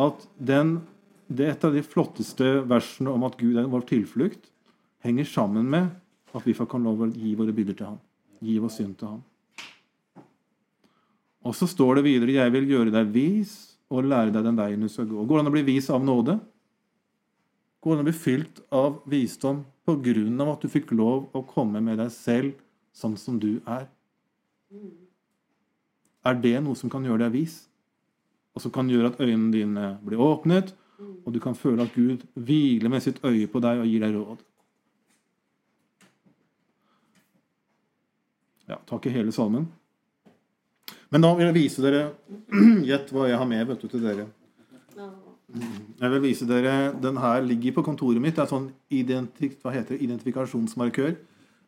[0.00, 0.78] at den,
[1.28, 4.48] det et av de flotteste versene om at Gud er vår tilflukt,
[5.04, 5.90] henger sammen med
[6.32, 8.00] at vi får kan lov å gi våre byrder til ham.
[8.40, 9.20] Gi vår synd til ham.
[11.44, 14.80] Og så står det videre 'Jeg vil gjøre deg vis og lære deg den veien
[14.80, 15.26] du skal gå'.
[15.26, 16.40] Går det an å bli vis av nåde?
[17.82, 21.98] Går an å bli fylt av visdom av at du fikk lov å komme med
[21.98, 22.52] deg selv
[22.94, 23.88] sånn som du er?
[26.22, 27.56] Er det noe som kan gjøre deg vis?
[28.54, 30.70] Og som kan gjøre at øynene dine blir åpnet,
[31.26, 34.14] og du kan føle at Gud hviler med sitt øye på deg og gir deg
[34.14, 34.44] råd?
[38.70, 39.66] Ja, ta ikke hele salmen.
[41.10, 42.12] Men da vil jeg vise dere
[42.88, 44.28] Gjett hva jeg har med vet du, til dere.
[45.52, 48.36] Jeg vil vise dere, Den her ligger på kontoret mitt.
[48.36, 51.14] Det er sånn identik, hva heter det, identifikasjonsmarkør.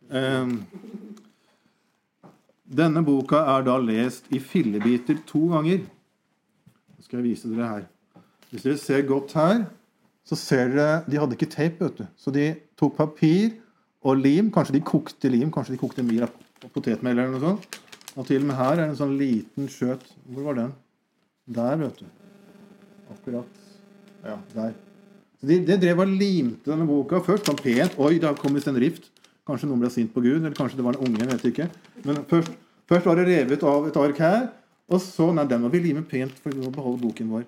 [0.08, 0.58] Um,
[2.64, 5.84] denne boka er da lest i fillebiter to ganger.
[5.84, 7.84] Nå skal jeg vise dere her.
[8.50, 9.66] Hvis dere ser godt her,
[10.24, 12.06] så ser dere De hadde ikke tape, vet du.
[12.16, 13.58] Så de tok papir
[14.00, 14.50] og lim.
[14.52, 15.52] Kanskje de kokte lim.
[15.52, 16.30] Kanskje de kokte mye
[16.72, 17.80] potetmel eller noe sånt.
[18.14, 20.72] Og til og med her er det en sånn liten skjøt Hvor var den?
[21.50, 22.06] Der, vet du.
[23.12, 23.63] Akkurat.
[24.24, 24.74] Ja, der.
[25.44, 27.98] De, de drev og limte denne boka først sånn pent.
[28.00, 29.10] Oi, det har kommet en rift.
[29.44, 31.20] Kanskje noen ble sint på Gud, eller kanskje det var en unge.
[31.20, 31.66] jeg vet ikke.
[32.06, 32.54] Men først,
[32.88, 34.46] først var det revet av et ark her,
[34.88, 37.44] og så Nei, den må vi lime pent for å beholde boken vår.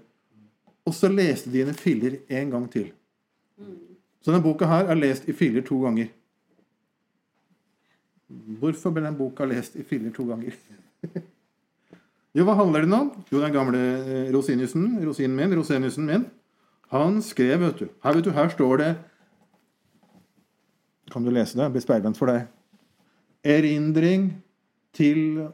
[0.86, 2.90] Og så leste de henne filler en gang til.
[4.20, 6.12] Så denne boka her er lest i filler to ganger.
[8.60, 10.54] Hvorfor ble den boka lest i filler to ganger?
[12.36, 13.12] jo, hva handler den om?
[13.30, 16.26] Jo, den gamle eh, Rosiniusen, rosinen min, Roseniusen min,
[16.92, 18.90] han skrev, vet du Her, vet du, her står det
[21.11, 21.64] Kan du lese det?
[21.66, 22.46] Jeg blir speilvendt for deg.
[23.46, 24.31] Erindring
[24.96, 25.46] til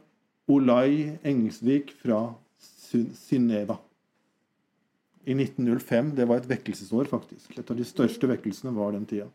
[0.49, 2.23] Olai Engelsvik fra
[2.57, 3.77] Synneva.
[5.29, 6.15] I 1905.
[6.17, 7.53] Det var et vekkelsesår, faktisk.
[7.59, 9.29] Et av de største vekkelsene var den tida.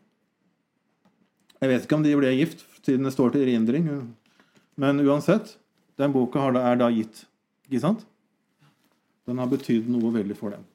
[1.58, 3.88] Jeg vet ikke om de ble gift, siden det står til erindring.
[4.78, 5.56] Men uansett,
[5.98, 7.24] den boka er da gitt.
[7.70, 8.04] Ikke sant?
[9.26, 10.66] Den har betydd noe veldig for dem.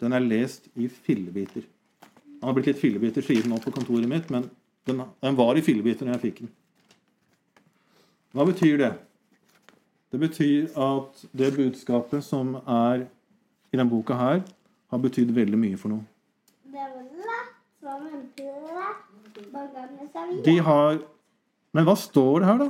[0.00, 1.64] Den er lest i fillebiter.
[2.26, 4.50] Den har blitt litt fillebiter siden nå på kontoret mitt, men
[4.86, 6.50] den, den var i fillebiter når jeg fikk den.
[8.36, 8.92] Hva betyr det?
[10.12, 13.06] Det betyr at det budskapet som er
[13.72, 14.44] i denne boka her,
[14.92, 16.06] har betydd veldig mye for noen.
[20.44, 20.98] De har
[21.76, 22.68] Men hva står det her, da?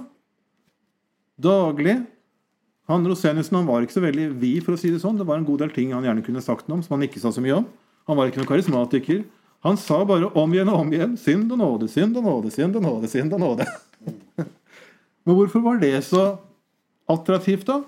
[1.47, 1.95] Daglig.
[2.87, 5.18] Han Roseniussen han var ikke så veldig vid, for å si det sånn.
[5.18, 7.22] Det var en god del ting han gjerne kunne sagt noe om, som han ikke
[7.22, 7.66] sa så mye om.
[8.07, 9.25] Han var ikke noen karismatiker.
[9.66, 12.79] Han sa bare om igjen og om igjen synd og nåde, synd og nåde, synd
[12.79, 13.11] og nåde.
[13.11, 13.66] synd og nåde.
[15.27, 16.27] Men hvorfor var det så
[17.11, 17.83] attraktivt, da?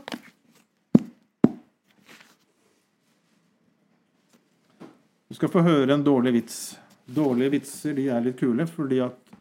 [5.29, 6.59] Du skal få høre en dårlig vits.
[7.07, 9.37] Dårlige vitser de er litt kule, fordi at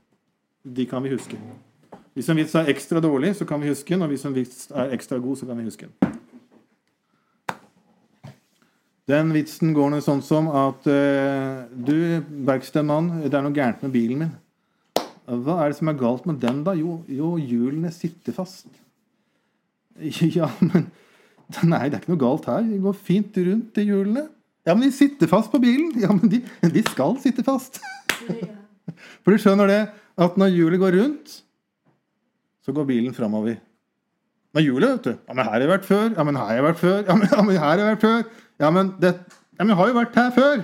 [0.62, 1.40] de kan vi huske.
[2.18, 4.02] Hvis en vits er ekstra dårlig, så kan vi huske den.
[4.02, 6.16] Og hvis en vits er ekstra god, så kan vi huske den.
[9.08, 11.94] Den vitsen går noe sånn som at uh, Du,
[12.50, 14.34] verkstedmann, det er noe gærent med bilen min.
[15.28, 16.74] Hva er det som er galt med den, da?
[16.76, 18.68] Jo, jo hjulene sitter fast.
[20.38, 20.90] Ja, men
[21.64, 22.66] Nei, det er ikke noe galt her.
[22.68, 24.26] De går fint rundt, de hjulene.
[24.68, 25.94] Ja, men de sitter fast på bilen.
[26.02, 26.42] Ja, men de,
[26.74, 27.80] de skal sitte fast.
[29.24, 29.84] For du skjønner det,
[30.20, 31.38] at når hjulet går rundt,
[32.68, 33.56] så går bilen framover.
[34.56, 36.08] Men hjulet, vet du Ja, men her har jeg vært før.
[36.18, 36.98] Ja, men her har jeg vært før.
[37.08, 38.24] Ja, men, ja, men her har jeg vært før.
[38.60, 39.12] Ja, men, det,
[39.56, 40.64] ja, men jeg har jo vært her før.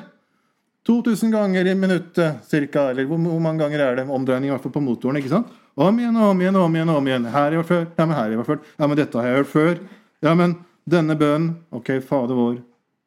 [0.83, 2.89] 2000 ganger i minuttet cirka.
[2.91, 5.21] Eller hvor, hvor mange ganger er det omdreining i hvert fall på motoren?
[5.21, 5.51] ikke sant?
[5.79, 6.91] Om igjen om igjen om igjen.
[6.91, 7.27] om igjen.
[7.31, 7.85] Her har jeg vært før.
[7.95, 8.65] Ja, men her har jeg vært før.
[8.75, 9.83] Ja, men dette har jeg hørt før.
[10.27, 10.57] Ja, men
[10.95, 12.57] denne bønnen Ok, Fader vår,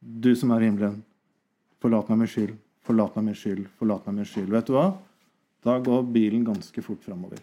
[0.01, 1.03] du som er i himmelen.
[1.85, 2.57] Forlat meg min skyld.
[2.87, 3.67] Forlat meg min skyld.
[3.77, 4.49] Forlat meg min skyld.
[4.57, 4.87] Vet du hva?
[5.67, 7.43] Da går bilen ganske fort framover.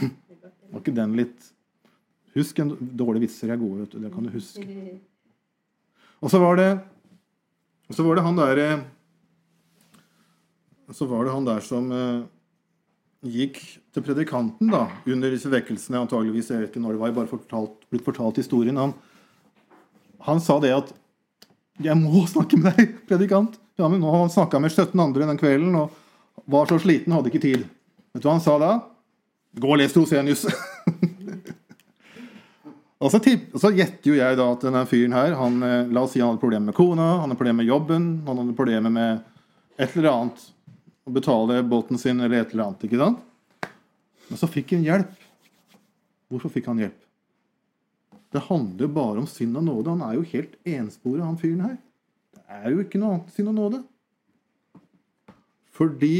[0.00, 1.50] Var ikke den litt
[2.32, 3.98] Husk en dårlige vitser er gode, vet du.
[4.00, 4.62] Det kan du huske.
[6.24, 6.68] Og så var det
[7.92, 8.78] så var det han der eh,
[10.92, 12.22] Så var det han der som eh,
[13.22, 13.60] gikk
[13.94, 17.30] til predikanten da, under disse vekkelsene, antageligvis, jeg vet ikke når det var, jeg bare
[17.30, 18.80] fortalt, blitt fortalt historien.
[18.80, 18.94] Han,
[20.26, 20.92] han sa det at
[21.82, 23.56] 'Jeg må snakke med deg, predikant'.
[23.80, 25.90] Ja, men nå har han snakka med 17 andre den kvelden og
[26.44, 27.64] var så sliten, hadde ikke tid.
[28.12, 28.72] Vet du hva han sa da?
[29.52, 30.46] Gå og les Rosenius.
[33.02, 33.18] og så,
[33.60, 36.32] så gjetter jo jeg da at denne fyren her han, eh, La oss si han
[36.32, 39.20] hadde problemer med kona, han hadde problemer med jobben, han hadde problemer med
[39.76, 40.48] et eller annet.
[41.02, 42.86] Å betale båten sin eller et eller annet.
[42.86, 43.20] ikke sant?
[44.30, 45.28] Men så fikk han hjelp.
[46.32, 46.98] Hvorfor fikk han hjelp?
[48.32, 49.92] Det handler jo bare om synd og nåde.
[49.92, 51.76] Han er jo helt ensporet, han fyren her.
[52.32, 53.82] Det er jo ikke noe annet synd og nåde.
[55.76, 56.16] Fordi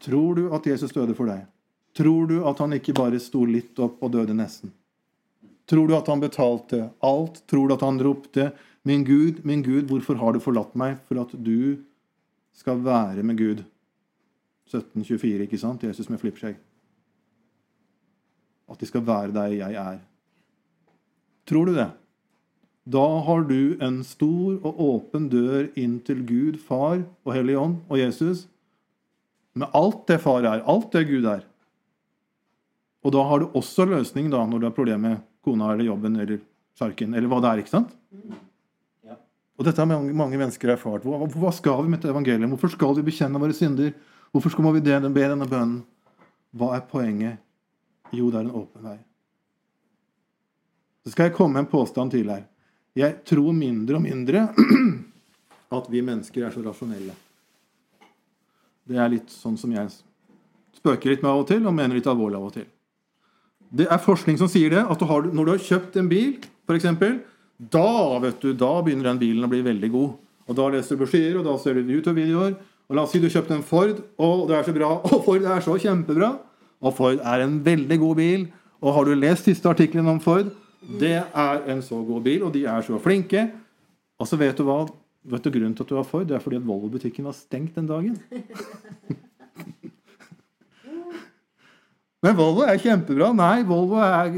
[0.00, 1.44] Tror du at Jesus døde for deg?
[1.96, 4.72] Tror du at han ikke bare sto litt opp og døde nesten?
[5.70, 7.42] Tror du at han betalte alt?
[7.50, 11.20] Tror du at han ropte 'Min Gud, min Gud, hvorfor har du forlatt meg?' For
[11.20, 11.76] at du
[12.52, 13.64] skal være med Gud.
[14.70, 15.82] 1724, ikke sant?
[15.82, 16.56] Jesus med flippskjegg.
[18.70, 19.98] At de skal være der jeg er.
[21.46, 21.90] Tror du det?
[22.86, 27.76] Da har du en stor og åpen dør inn til Gud, Far og Hellig Ånd
[27.88, 28.46] og Jesus.
[29.54, 31.44] Med alt det Far er, alt det Gud er.
[33.04, 36.18] Og da har du også løsning da, når du har problemer med kona eller jobben
[36.20, 36.40] eller
[36.76, 37.62] sarken eller hva det er.
[37.62, 37.94] ikke sant?
[39.60, 41.04] Og dette har mange, mange mennesker erfart.
[41.04, 42.48] Hva, hva skal vi med dette evangeliet?
[42.48, 43.92] Hvorfor skal vi bekjenne våre synder?
[44.32, 45.82] Hvorfor skal vi be denne bønnen?
[46.56, 47.40] Hva er poenget?
[48.10, 48.96] Jo, det er en åpen vei.
[51.04, 52.46] Så skal jeg komme med en påstand til her.
[52.96, 54.48] Jeg tror mindre og mindre
[55.78, 57.14] at vi mennesker er så rasjonelle.
[58.88, 59.92] Det er litt sånn som jeg
[60.80, 62.66] spøker litt med av og til, og mener litt alvorlig av og til.
[63.70, 66.32] Det er forskning som sier det, at du har, når du har kjøpt en bil,
[66.66, 66.88] f.eks.,
[67.60, 70.12] da, vet du, da begynner den bilen å bli veldig god.
[70.48, 72.54] Og Da leser du brosjyrer, og da ser du YouTube-videoer.
[72.90, 74.88] Og La oss si du kjøpte en Ford, og det er så bra.
[75.12, 76.32] Og Ford er så kjempebra.
[76.80, 78.48] Og Ford er en veldig god bil.
[78.80, 80.48] Og har du lest siste artikkelen om Ford?
[80.80, 83.44] Det er en så god bil, og de er så flinke.
[84.18, 84.80] Og så vet du hva?
[85.30, 86.26] Vet du grunnen til at du har Ford?
[86.26, 88.16] Det er fordi at Volvo-butikken var stengt den dagen.
[92.24, 93.30] Men Volvo er kjempebra.
[93.36, 94.34] Nei, Volvo er,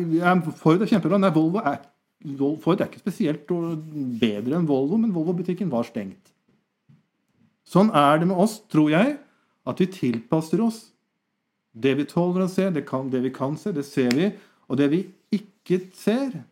[0.59, 1.18] Ford er kjempebra.
[1.18, 1.81] Nei, Volvo er,
[2.62, 6.31] Ford er ikke spesielt bedre enn Volvo, men Volvo-butikken var stengt.
[7.66, 9.16] Sånn er det med oss, tror jeg,
[9.66, 10.85] at vi tilpasser oss.
[11.73, 14.31] Det vi tåler å se, det, kan, det vi kan se, det ser vi.
[14.71, 15.03] Og det vi
[15.35, 16.42] ikke ser,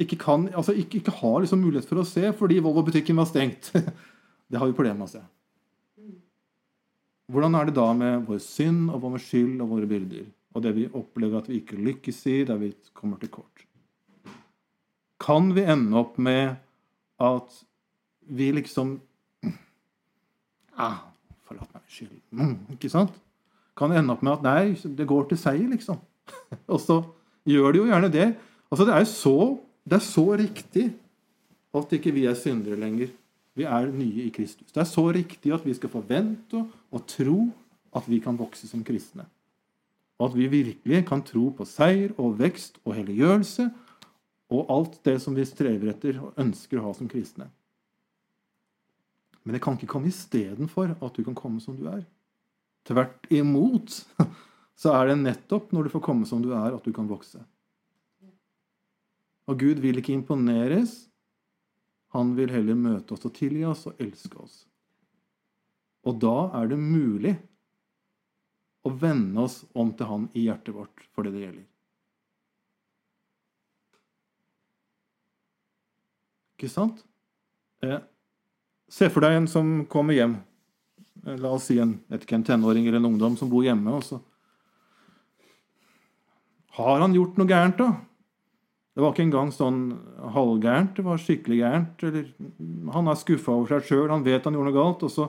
[0.00, 3.72] ikke, kan, altså ikke, ikke har liksom mulighet for å se fordi Volvo-butikken var stengt.
[4.52, 5.20] Det har vi problemer med å se.
[7.32, 10.26] Hvordan er det da med vår synd og vår skyld og våre byrder?
[10.52, 13.64] Og det vi opplever at vi ikke lykkes i, der vi kommer til kort?
[15.22, 16.58] Kan vi ende opp med
[17.22, 17.56] at
[18.28, 18.98] vi liksom
[20.76, 21.00] ah,
[21.48, 22.18] Forlat meg, skyld.
[22.36, 23.16] Mm, ikke sant?
[23.78, 25.98] Kan ende opp med at nei, det går til seier, liksom.
[26.72, 27.00] og så
[27.48, 28.28] gjør det jo gjerne det.
[28.68, 29.36] Altså, det er så,
[30.04, 30.90] så riktig
[31.72, 33.08] at ikke vi er syndere lenger.
[33.58, 34.72] Vi er nye i Kristus.
[34.72, 37.38] Det er så riktig at vi skal forvente og tro
[37.92, 39.26] at vi kan vokse som kristne.
[40.18, 43.68] Og at vi virkelig kan tro på seier og vekst og helliggjørelse
[44.52, 47.48] og alt det som vi strever etter og ønsker å ha som kristne.
[49.42, 52.04] Men det kan ikke komme istedenfor at du kan komme som du er.
[52.86, 54.02] Tvert imot
[54.82, 57.40] så er det nettopp når du får komme som du er, at du kan vokse.
[59.50, 61.11] Og Gud vil ikke imponeres.
[62.12, 64.62] Han vil heller møte oss og tilgi oss og elske oss.
[66.04, 67.36] Og da er det mulig
[68.82, 71.66] å vende oss om til Han i hjertet vårt for det det gjelder.
[76.58, 77.00] Ikke sant?
[77.82, 77.98] Eh,
[78.90, 80.36] se for deg en som kommer hjem.
[81.24, 83.96] Eh, la oss si en, ikke, en tenåring eller en ungdom som bor hjemme.
[83.98, 84.20] Også.
[86.78, 87.88] Har han gjort noe gærent, da?
[88.92, 89.78] Det var ikke engang sånn
[90.34, 90.92] halvgærent.
[90.98, 92.02] Det var skikkelig gærent.
[92.04, 92.26] Eller,
[92.92, 94.10] han er skuffa over seg sjøl.
[94.12, 95.04] Han vet han gjorde noe galt.
[95.06, 95.28] Og så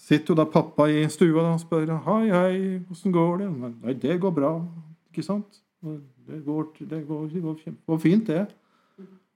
[0.00, 2.56] sitter jo da pappa i stua og spør hei, hei,
[2.90, 3.48] åssen går det?
[3.84, 4.54] Nei, det går bra.
[5.12, 5.60] Ikke sant?
[5.84, 7.58] Det går, det går, det går,
[7.90, 8.46] går fint, det.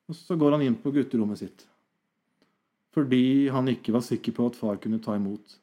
[0.09, 1.67] Og så går han inn på gutterommet sitt.
[2.97, 5.59] Fordi han ikke var sikker på at far kunne ta imot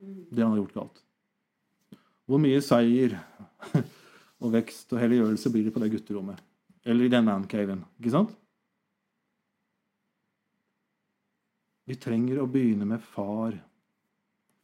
[0.00, 1.02] det han hadde gjort galt.
[2.26, 3.18] Hvor mye seier
[4.42, 6.40] og vekst og helliggjørelse blir det på det gutterommet?
[6.84, 8.32] Eller i den mancaven, ikke sant?
[11.86, 13.54] Vi trenger å begynne med Far.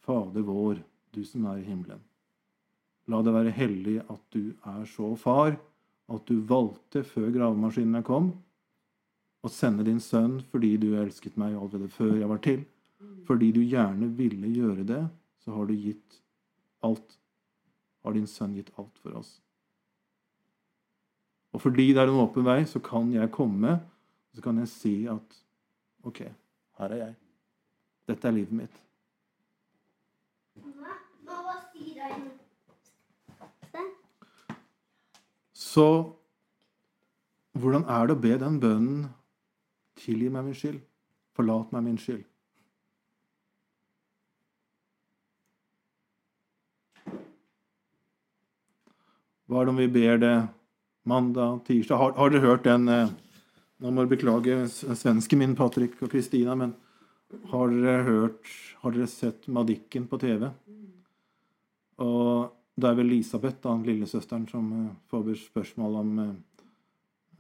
[0.07, 0.79] Fader vår,
[1.15, 2.01] du som er i himmelen.
[3.09, 5.57] La det være hellig at du er så far
[6.09, 8.31] at du valgte før gravemaskinene kom,
[9.45, 12.65] å sende din sønn fordi du elsket meg allerede før jeg var til.
[13.29, 15.03] Fordi du gjerne ville gjøre det,
[15.45, 16.19] så har du gitt
[16.85, 17.19] alt.
[18.03, 19.37] Har din sønn gitt alt for oss.
[21.59, 23.73] Og fordi det er en åpen vei, så kan jeg komme,
[24.31, 25.39] og så kan jeg si at
[26.07, 26.21] OK,
[26.79, 27.15] her er jeg.
[28.07, 28.77] Dette er livet mitt.
[35.53, 35.87] Så
[37.59, 39.09] hvordan er det å be den bønnen
[39.99, 40.79] Tilgi meg min skyld.
[41.35, 42.23] Forlat meg min skyld.
[49.51, 50.37] Hva er det om vi ber det
[51.09, 52.01] mandag, tirsdag?
[52.01, 53.17] Har, har dere hørt den eh,
[53.79, 54.55] Nå må jeg beklage
[54.99, 56.73] svensken min, Patrick og Kristina, men
[57.53, 60.49] har dere hørt Har dere sett Madikken på TV?
[62.03, 62.49] Og
[62.79, 66.35] det er vel Elisabeth, da, lillesøsteren, som eh, får spørsmål om eh,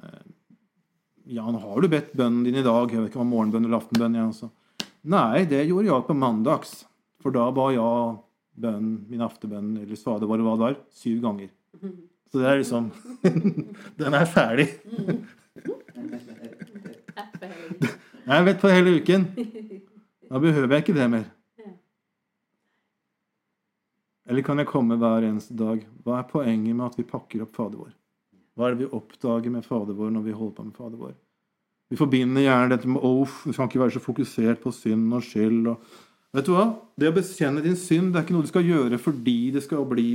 [0.03, 0.25] eh,
[1.37, 2.91] Ja, nå har du bedt bønnen din i dag.
[2.91, 4.17] Jeg vet ikke om morgenbønn eller aftenbønn.
[4.17, 4.49] Ja, altså.
[5.13, 6.73] Nei, det gjorde jeg på mandags.
[7.23, 8.17] For da ba jeg
[8.59, 11.53] bønnen, min aftenbønn, eller vår, hva det var, syv ganger.
[12.29, 12.91] Så det er liksom
[14.01, 14.69] Den er ferdig.
[18.29, 19.27] Jeg vet på hele uken.
[20.29, 21.29] Da behøver jeg ikke det mer.
[24.29, 25.81] Eller kan jeg komme hver eneste dag?
[26.05, 27.95] Hva er poenget med at vi pakker opp Fader vår?
[28.59, 31.15] Hva er det vi oppdager med Fader vår når vi holder på med Fader vår?
[31.89, 35.25] Vi forbinder gjerne dette med Åh, vi kan ikke være så fokusert på synd og
[35.25, 35.71] skyld.
[35.73, 35.97] Og...
[36.37, 36.67] Vet du hva?
[36.93, 39.87] Det å bekjenne din synd det er ikke noe du skal gjøre fordi det skal
[39.89, 40.11] bli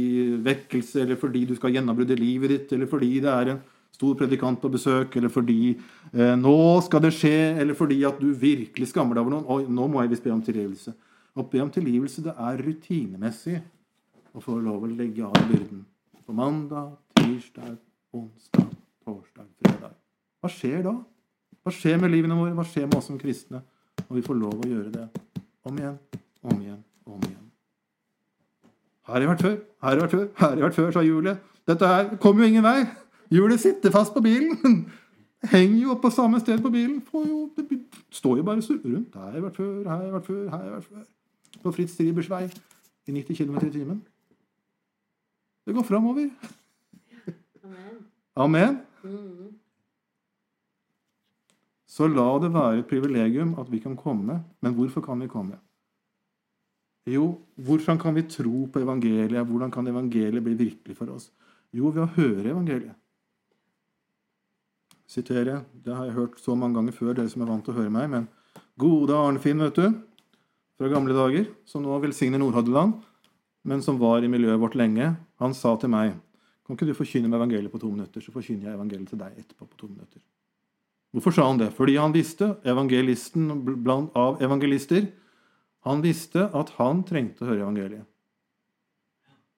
[0.45, 4.61] vekkelse, eller fordi du skal gjennombrudde livet ditt, eller fordi det er en stor predikant
[4.61, 7.33] på besøk, eller fordi eh, nå skal det skje,
[7.63, 9.49] eller fordi at du virkelig skammer deg over noen.
[9.55, 10.93] Oi, nå må jeg visst be om tilgivelse.
[11.33, 13.57] Å be om tilgivelse, det er rutinemessig
[14.37, 15.81] å få lov å legge av byrden.
[16.27, 17.73] På mandag, tirsdag,
[18.13, 18.69] onsdag,
[19.01, 19.97] torsdag, fredag.
[20.45, 20.93] Hva skjer da?
[21.65, 22.53] Hva skjer med livene våre?
[22.53, 23.63] Hva skjer med oss som kristne
[24.09, 25.05] Og vi får lov å gjøre det
[25.63, 25.97] om igjen,
[26.43, 27.45] om igjen, om igjen?
[29.07, 30.91] Her har jeg vært før, her har jeg vært før, her har jeg vært før,
[30.91, 31.37] sa Julie.
[31.67, 32.77] Dette her kommer jo ingen vei.
[33.33, 34.85] Hjulet sitter fast på bilen.
[35.53, 37.01] Henger jo på samme sted på bilen.
[37.11, 37.79] Får jo, det
[38.11, 39.15] står jo bare rundt.
[39.15, 41.03] Her har jeg vært før, her har jeg vært før, her har jeg vært før.
[41.63, 42.45] På Fritz Stribers vei
[43.07, 44.03] i 90 km i timen.
[45.65, 46.29] Det går framover.
[48.35, 48.79] Amen.
[49.03, 49.59] Amen.
[51.93, 54.39] Så la det være et privilegium at vi kan komme.
[54.61, 55.59] Men hvorfor kan vi komme?
[57.05, 59.45] Jo, hvordan kan vi tro på evangeliet?
[59.45, 61.29] Hvordan kan evangeliet bli virkelig for oss?
[61.73, 62.95] Jo, ved å høre evangeliet.
[65.05, 67.77] Sitere, det har jeg hørt så mange ganger før, dere som er vant til å
[67.77, 68.27] høre meg, men
[68.79, 69.99] gode Arnfinn, vet du,
[70.79, 72.95] fra gamle dager, som nå velsigner Nordhordland,
[73.67, 75.11] men som var i miljøet vårt lenge,
[75.43, 76.17] han sa til meg
[76.63, 79.35] Kan ikke du forkynne med evangeliet på to minutter, så forkynner jeg evangeliet til deg
[79.35, 80.23] etterpå på to minutter.
[81.13, 81.69] Hvorfor sa han det?
[81.77, 83.51] Fordi han visste, evangelisten
[83.85, 85.05] blant av evangelister,
[85.85, 88.07] han visste at han trengte å høre evangeliet.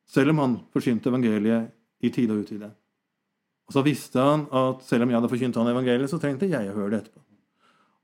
[0.06, 1.72] Selv om han forsynte evangeliet
[2.04, 2.72] i tide og utide.
[3.66, 6.70] Og så visste han at selv om jeg hadde forkynt han evangeliet, så trengte jeg
[6.70, 7.24] å høre det etterpå.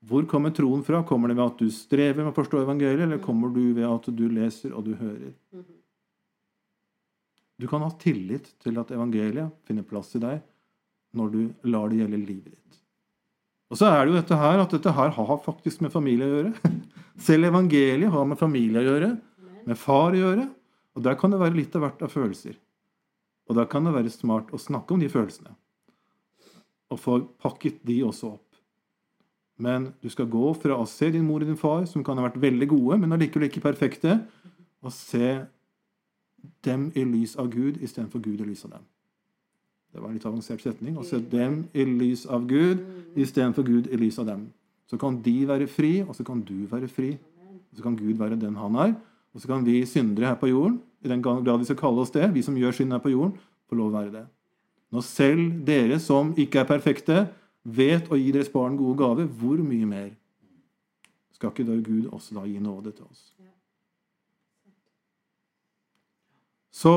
[0.10, 1.04] Hvor kommer troen fra?
[1.06, 4.08] Kommer det ved at du strever med å forstå evangeliet, eller kommer du ved at
[4.10, 5.36] du leser og du hører?
[7.62, 10.41] Du kan ha tillit til at evangeliet finner plass i deg
[11.14, 12.81] når du lar det gjelde livet ditt.
[13.72, 16.34] Og så er det jo dette her at dette her har faktisk med familie å
[16.34, 16.74] gjøre.
[17.28, 19.11] Selv evangeliet har med familie å gjøre,
[19.67, 20.49] med far å gjøre.
[20.97, 22.57] Og der kan det være litt av hvert av følelser.
[23.47, 25.55] Og der kan det være smart å snakke om de følelsene.
[26.91, 28.47] Og få pakket de også opp.
[29.61, 32.26] Men du skal gå fra å se din mor og din far, som kan ha
[32.26, 34.17] vært veldig gode, men allikevel ikke perfekte,
[34.82, 35.36] og se
[36.65, 38.88] dem i lys av Gud istedenfor Gud i lys av dem.
[39.92, 40.96] Det var en litt avansert setning.
[40.98, 42.84] Å se dem i lys av Gud
[43.20, 44.48] istedenfor Gud i lys av dem.
[44.88, 47.14] Så kan de være fri, og så kan du være fri.
[47.72, 48.96] Og så kan Gud være den han er.
[49.32, 52.12] Og så kan vi syndere her på jorden, i den grad vi skal kalle oss
[52.12, 53.38] det, vi som gjør synd her på jorden,
[53.70, 54.26] få lov å være det.
[54.92, 57.22] Når selv dere som ikke er perfekte,
[57.64, 60.10] vet å gi deres barn gode gaver, hvor mye mer
[61.32, 63.32] skal ikke da Gud også da gi nåde til oss?
[66.72, 66.94] Så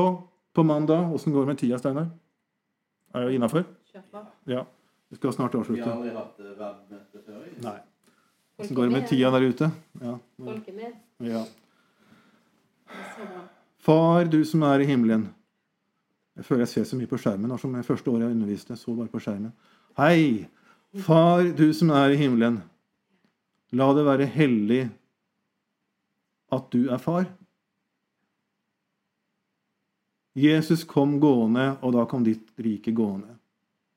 [0.55, 2.11] på mandag, åssen går det med tida, Steinar?
[3.15, 3.63] Er det innafor?
[4.47, 4.65] Ja.
[5.09, 7.45] Vi skal snart Vi har aldri hatt eh, verdensmøte før.
[7.63, 7.77] Nei.
[8.55, 9.69] Hvordan går det med tida der ute?
[10.01, 10.17] Ja.
[10.37, 10.97] Med.
[11.31, 11.43] ja.
[13.85, 15.29] Far, du som er i himmelen.
[16.35, 17.47] Jeg føler jeg ser så mye på skjermen.
[17.47, 18.75] nå, som det første året jeg underviste.
[18.75, 19.53] så bare på skjermen.
[19.97, 20.47] Hei!
[21.05, 22.61] Far, du som er i himmelen.
[23.71, 24.89] La det være hellig
[26.51, 27.25] at du er far.
[30.35, 33.37] Jesus kom gående, og da kom ditt rike gående.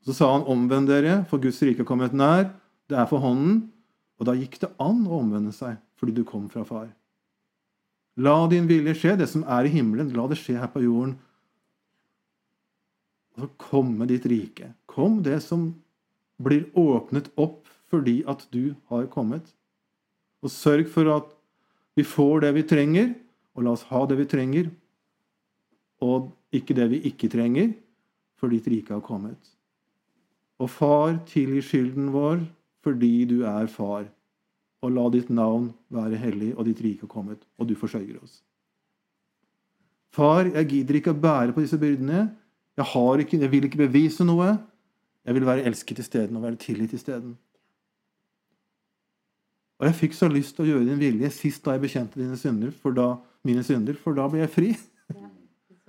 [0.07, 2.53] Så sa han, omvend dere, for Guds rike er kommet nær.
[2.89, 3.67] Det er for hånden.
[4.19, 6.87] Og da gikk det an å omvende seg, fordi du kom fra far.
[8.19, 11.17] La din vilje skje, det som er i himmelen, la det skje her på jorden.
[13.35, 14.73] Og så komme ditt rike.
[14.91, 15.71] Kom det som
[16.43, 19.47] blir åpnet opp fordi at du har kommet.
[20.45, 21.31] Og sørg for at
[21.99, 23.15] vi får det vi trenger,
[23.57, 24.69] og la oss ha det vi trenger,
[26.05, 27.73] og ikke det vi ikke trenger,
[28.39, 29.39] for ditt rike har kommet.
[30.63, 32.47] Og far, tilgi skylden vår
[32.87, 34.07] fordi du er far.
[34.83, 38.39] Og la ditt navn være hellig, og ditt rike har kommet, og du forsørger oss.
[40.15, 42.29] Far, jeg gidder ikke å bære på disse byrdene.
[42.79, 42.87] Jeg,
[43.25, 44.55] ikke, jeg vil ikke bevise noe.
[45.27, 47.35] Jeg vil være elsket isteden og være tilgitt isteden.
[49.79, 52.39] Og jeg fikk så lyst til å gjøre din vilje sist da jeg bekjente dine
[52.39, 53.13] synder, for da,
[53.47, 54.71] mine synder, for da ble jeg fri.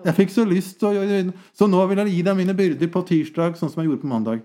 [0.05, 1.33] Jeg fikk så lyst til å gjøre.
[1.55, 4.11] Så nå vil jeg gi deg mine byrder på tirsdag, sånn som jeg gjorde på
[4.11, 4.43] mandag.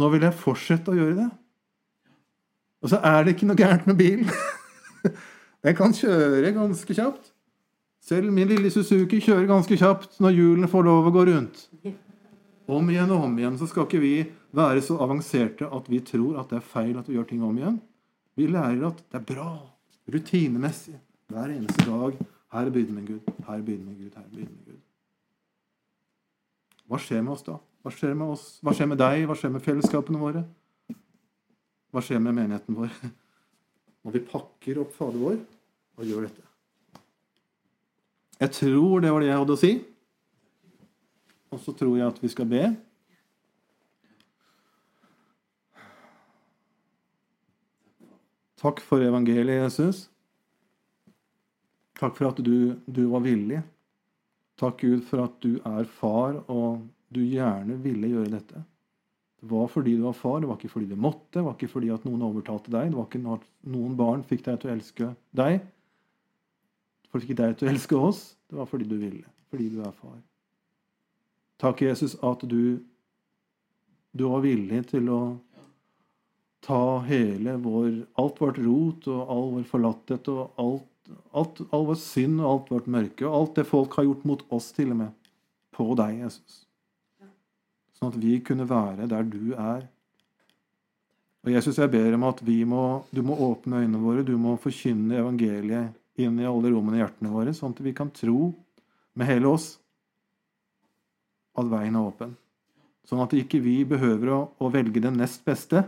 [0.00, 1.28] Nå vil jeg fortsette å gjøre det.
[2.84, 4.30] Og så er det ikke noe gærent med bilen.
[5.64, 7.30] Den kan kjøre ganske kjapt.
[8.04, 11.62] Selv min lille Suzuki kjører ganske kjapt når hjulene får lov å gå rundt.
[12.64, 14.14] Om igjen og om igjen så skal ikke vi
[14.56, 17.56] være så avanserte at vi tror at det er feil at vi gjør ting om
[17.56, 17.78] igjen.
[18.36, 19.50] Vi lærer at det er bra,
[20.12, 20.96] rutinemessig,
[21.32, 22.20] hver eneste dag.
[22.54, 23.32] Her er byrden min, Gud.
[23.46, 24.10] Her er byrden min, Gud.
[24.14, 24.82] Her er byrden min, Gud.
[26.86, 27.56] Hva skjer med oss da?
[27.82, 28.44] Hva skjer med oss?
[28.62, 29.24] Hva skjer med deg?
[29.26, 30.44] Hva skjer med fellesskapene våre?
[31.90, 32.94] Hva skjer med menigheten vår?
[34.06, 35.40] Når vi pakker opp Fader vår
[35.98, 36.46] og gjør dette.
[38.38, 39.74] Jeg tror det var det jeg hadde å si.
[41.54, 42.64] Og så tror jeg at vi skal be.
[48.62, 50.06] Takk for evangeliet, Jesus.
[51.98, 53.62] Takk for at du, du var villig.
[54.60, 56.84] Takk, Gud, for at du er far, og
[57.14, 58.62] du gjerne ville gjøre dette.
[59.44, 61.68] Det var fordi du var far, det var ikke fordi du måtte, det var ikke
[61.74, 64.74] fordi at noen overtalte deg, det var ikke at noen barn fikk deg til å
[64.74, 65.58] elske deg,
[67.12, 68.22] for fikk deg til å elske oss.
[68.48, 70.16] Det var fordi du ville, fordi du er far.
[71.60, 72.80] Takk, Jesus, at du,
[74.16, 75.20] du var villig til å
[76.64, 77.90] ta hele vår
[78.20, 80.88] Alt vårt rot og all vår forlatthet og alt,
[81.32, 84.44] alt, all vår synd og alt vårt mørke og alt det folk har gjort mot
[84.54, 85.32] oss, til og med,
[85.74, 86.62] på deg, Jesus.
[87.98, 89.84] Sånn at vi kunne være der du er.
[91.44, 94.56] Og Jesus, jeg ber om at vi må, du må åpne øynene våre, du må
[94.60, 98.52] forkynne evangeliet inn i alle rommene i hjertene våre, sånn at vi kan tro
[99.18, 99.74] med hele oss
[101.58, 102.32] at veien er åpen.
[103.04, 105.84] Sånn at ikke vi behøver å, å velge det nest beste,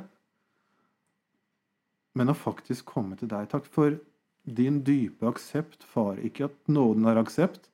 [2.16, 3.48] men å faktisk komme til deg.
[3.52, 3.96] Takk for
[4.46, 6.20] din dype aksept, far.
[6.22, 7.66] Ikke at nåden er aksept,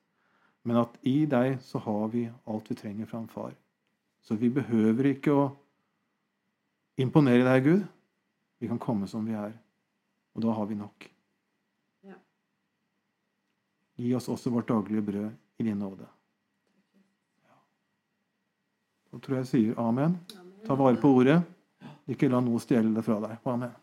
[0.65, 3.53] men at i deg så har vi alt vi trenger fra en far.
[4.23, 5.43] Så vi behøver ikke å
[6.97, 7.83] imponere deg, Gud.
[8.63, 9.51] Vi kan komme som vi er.
[10.33, 11.09] Og da har vi nok.
[12.07, 12.17] Ja.
[13.99, 16.07] Gi oss også vårt daglige brød i din nåde.
[19.13, 20.17] Da tror jeg jeg sier amen.
[20.65, 21.43] Ta vare på ordet.
[22.09, 23.37] Ikke la noe stjele det fra deg.
[23.45, 23.82] Amen.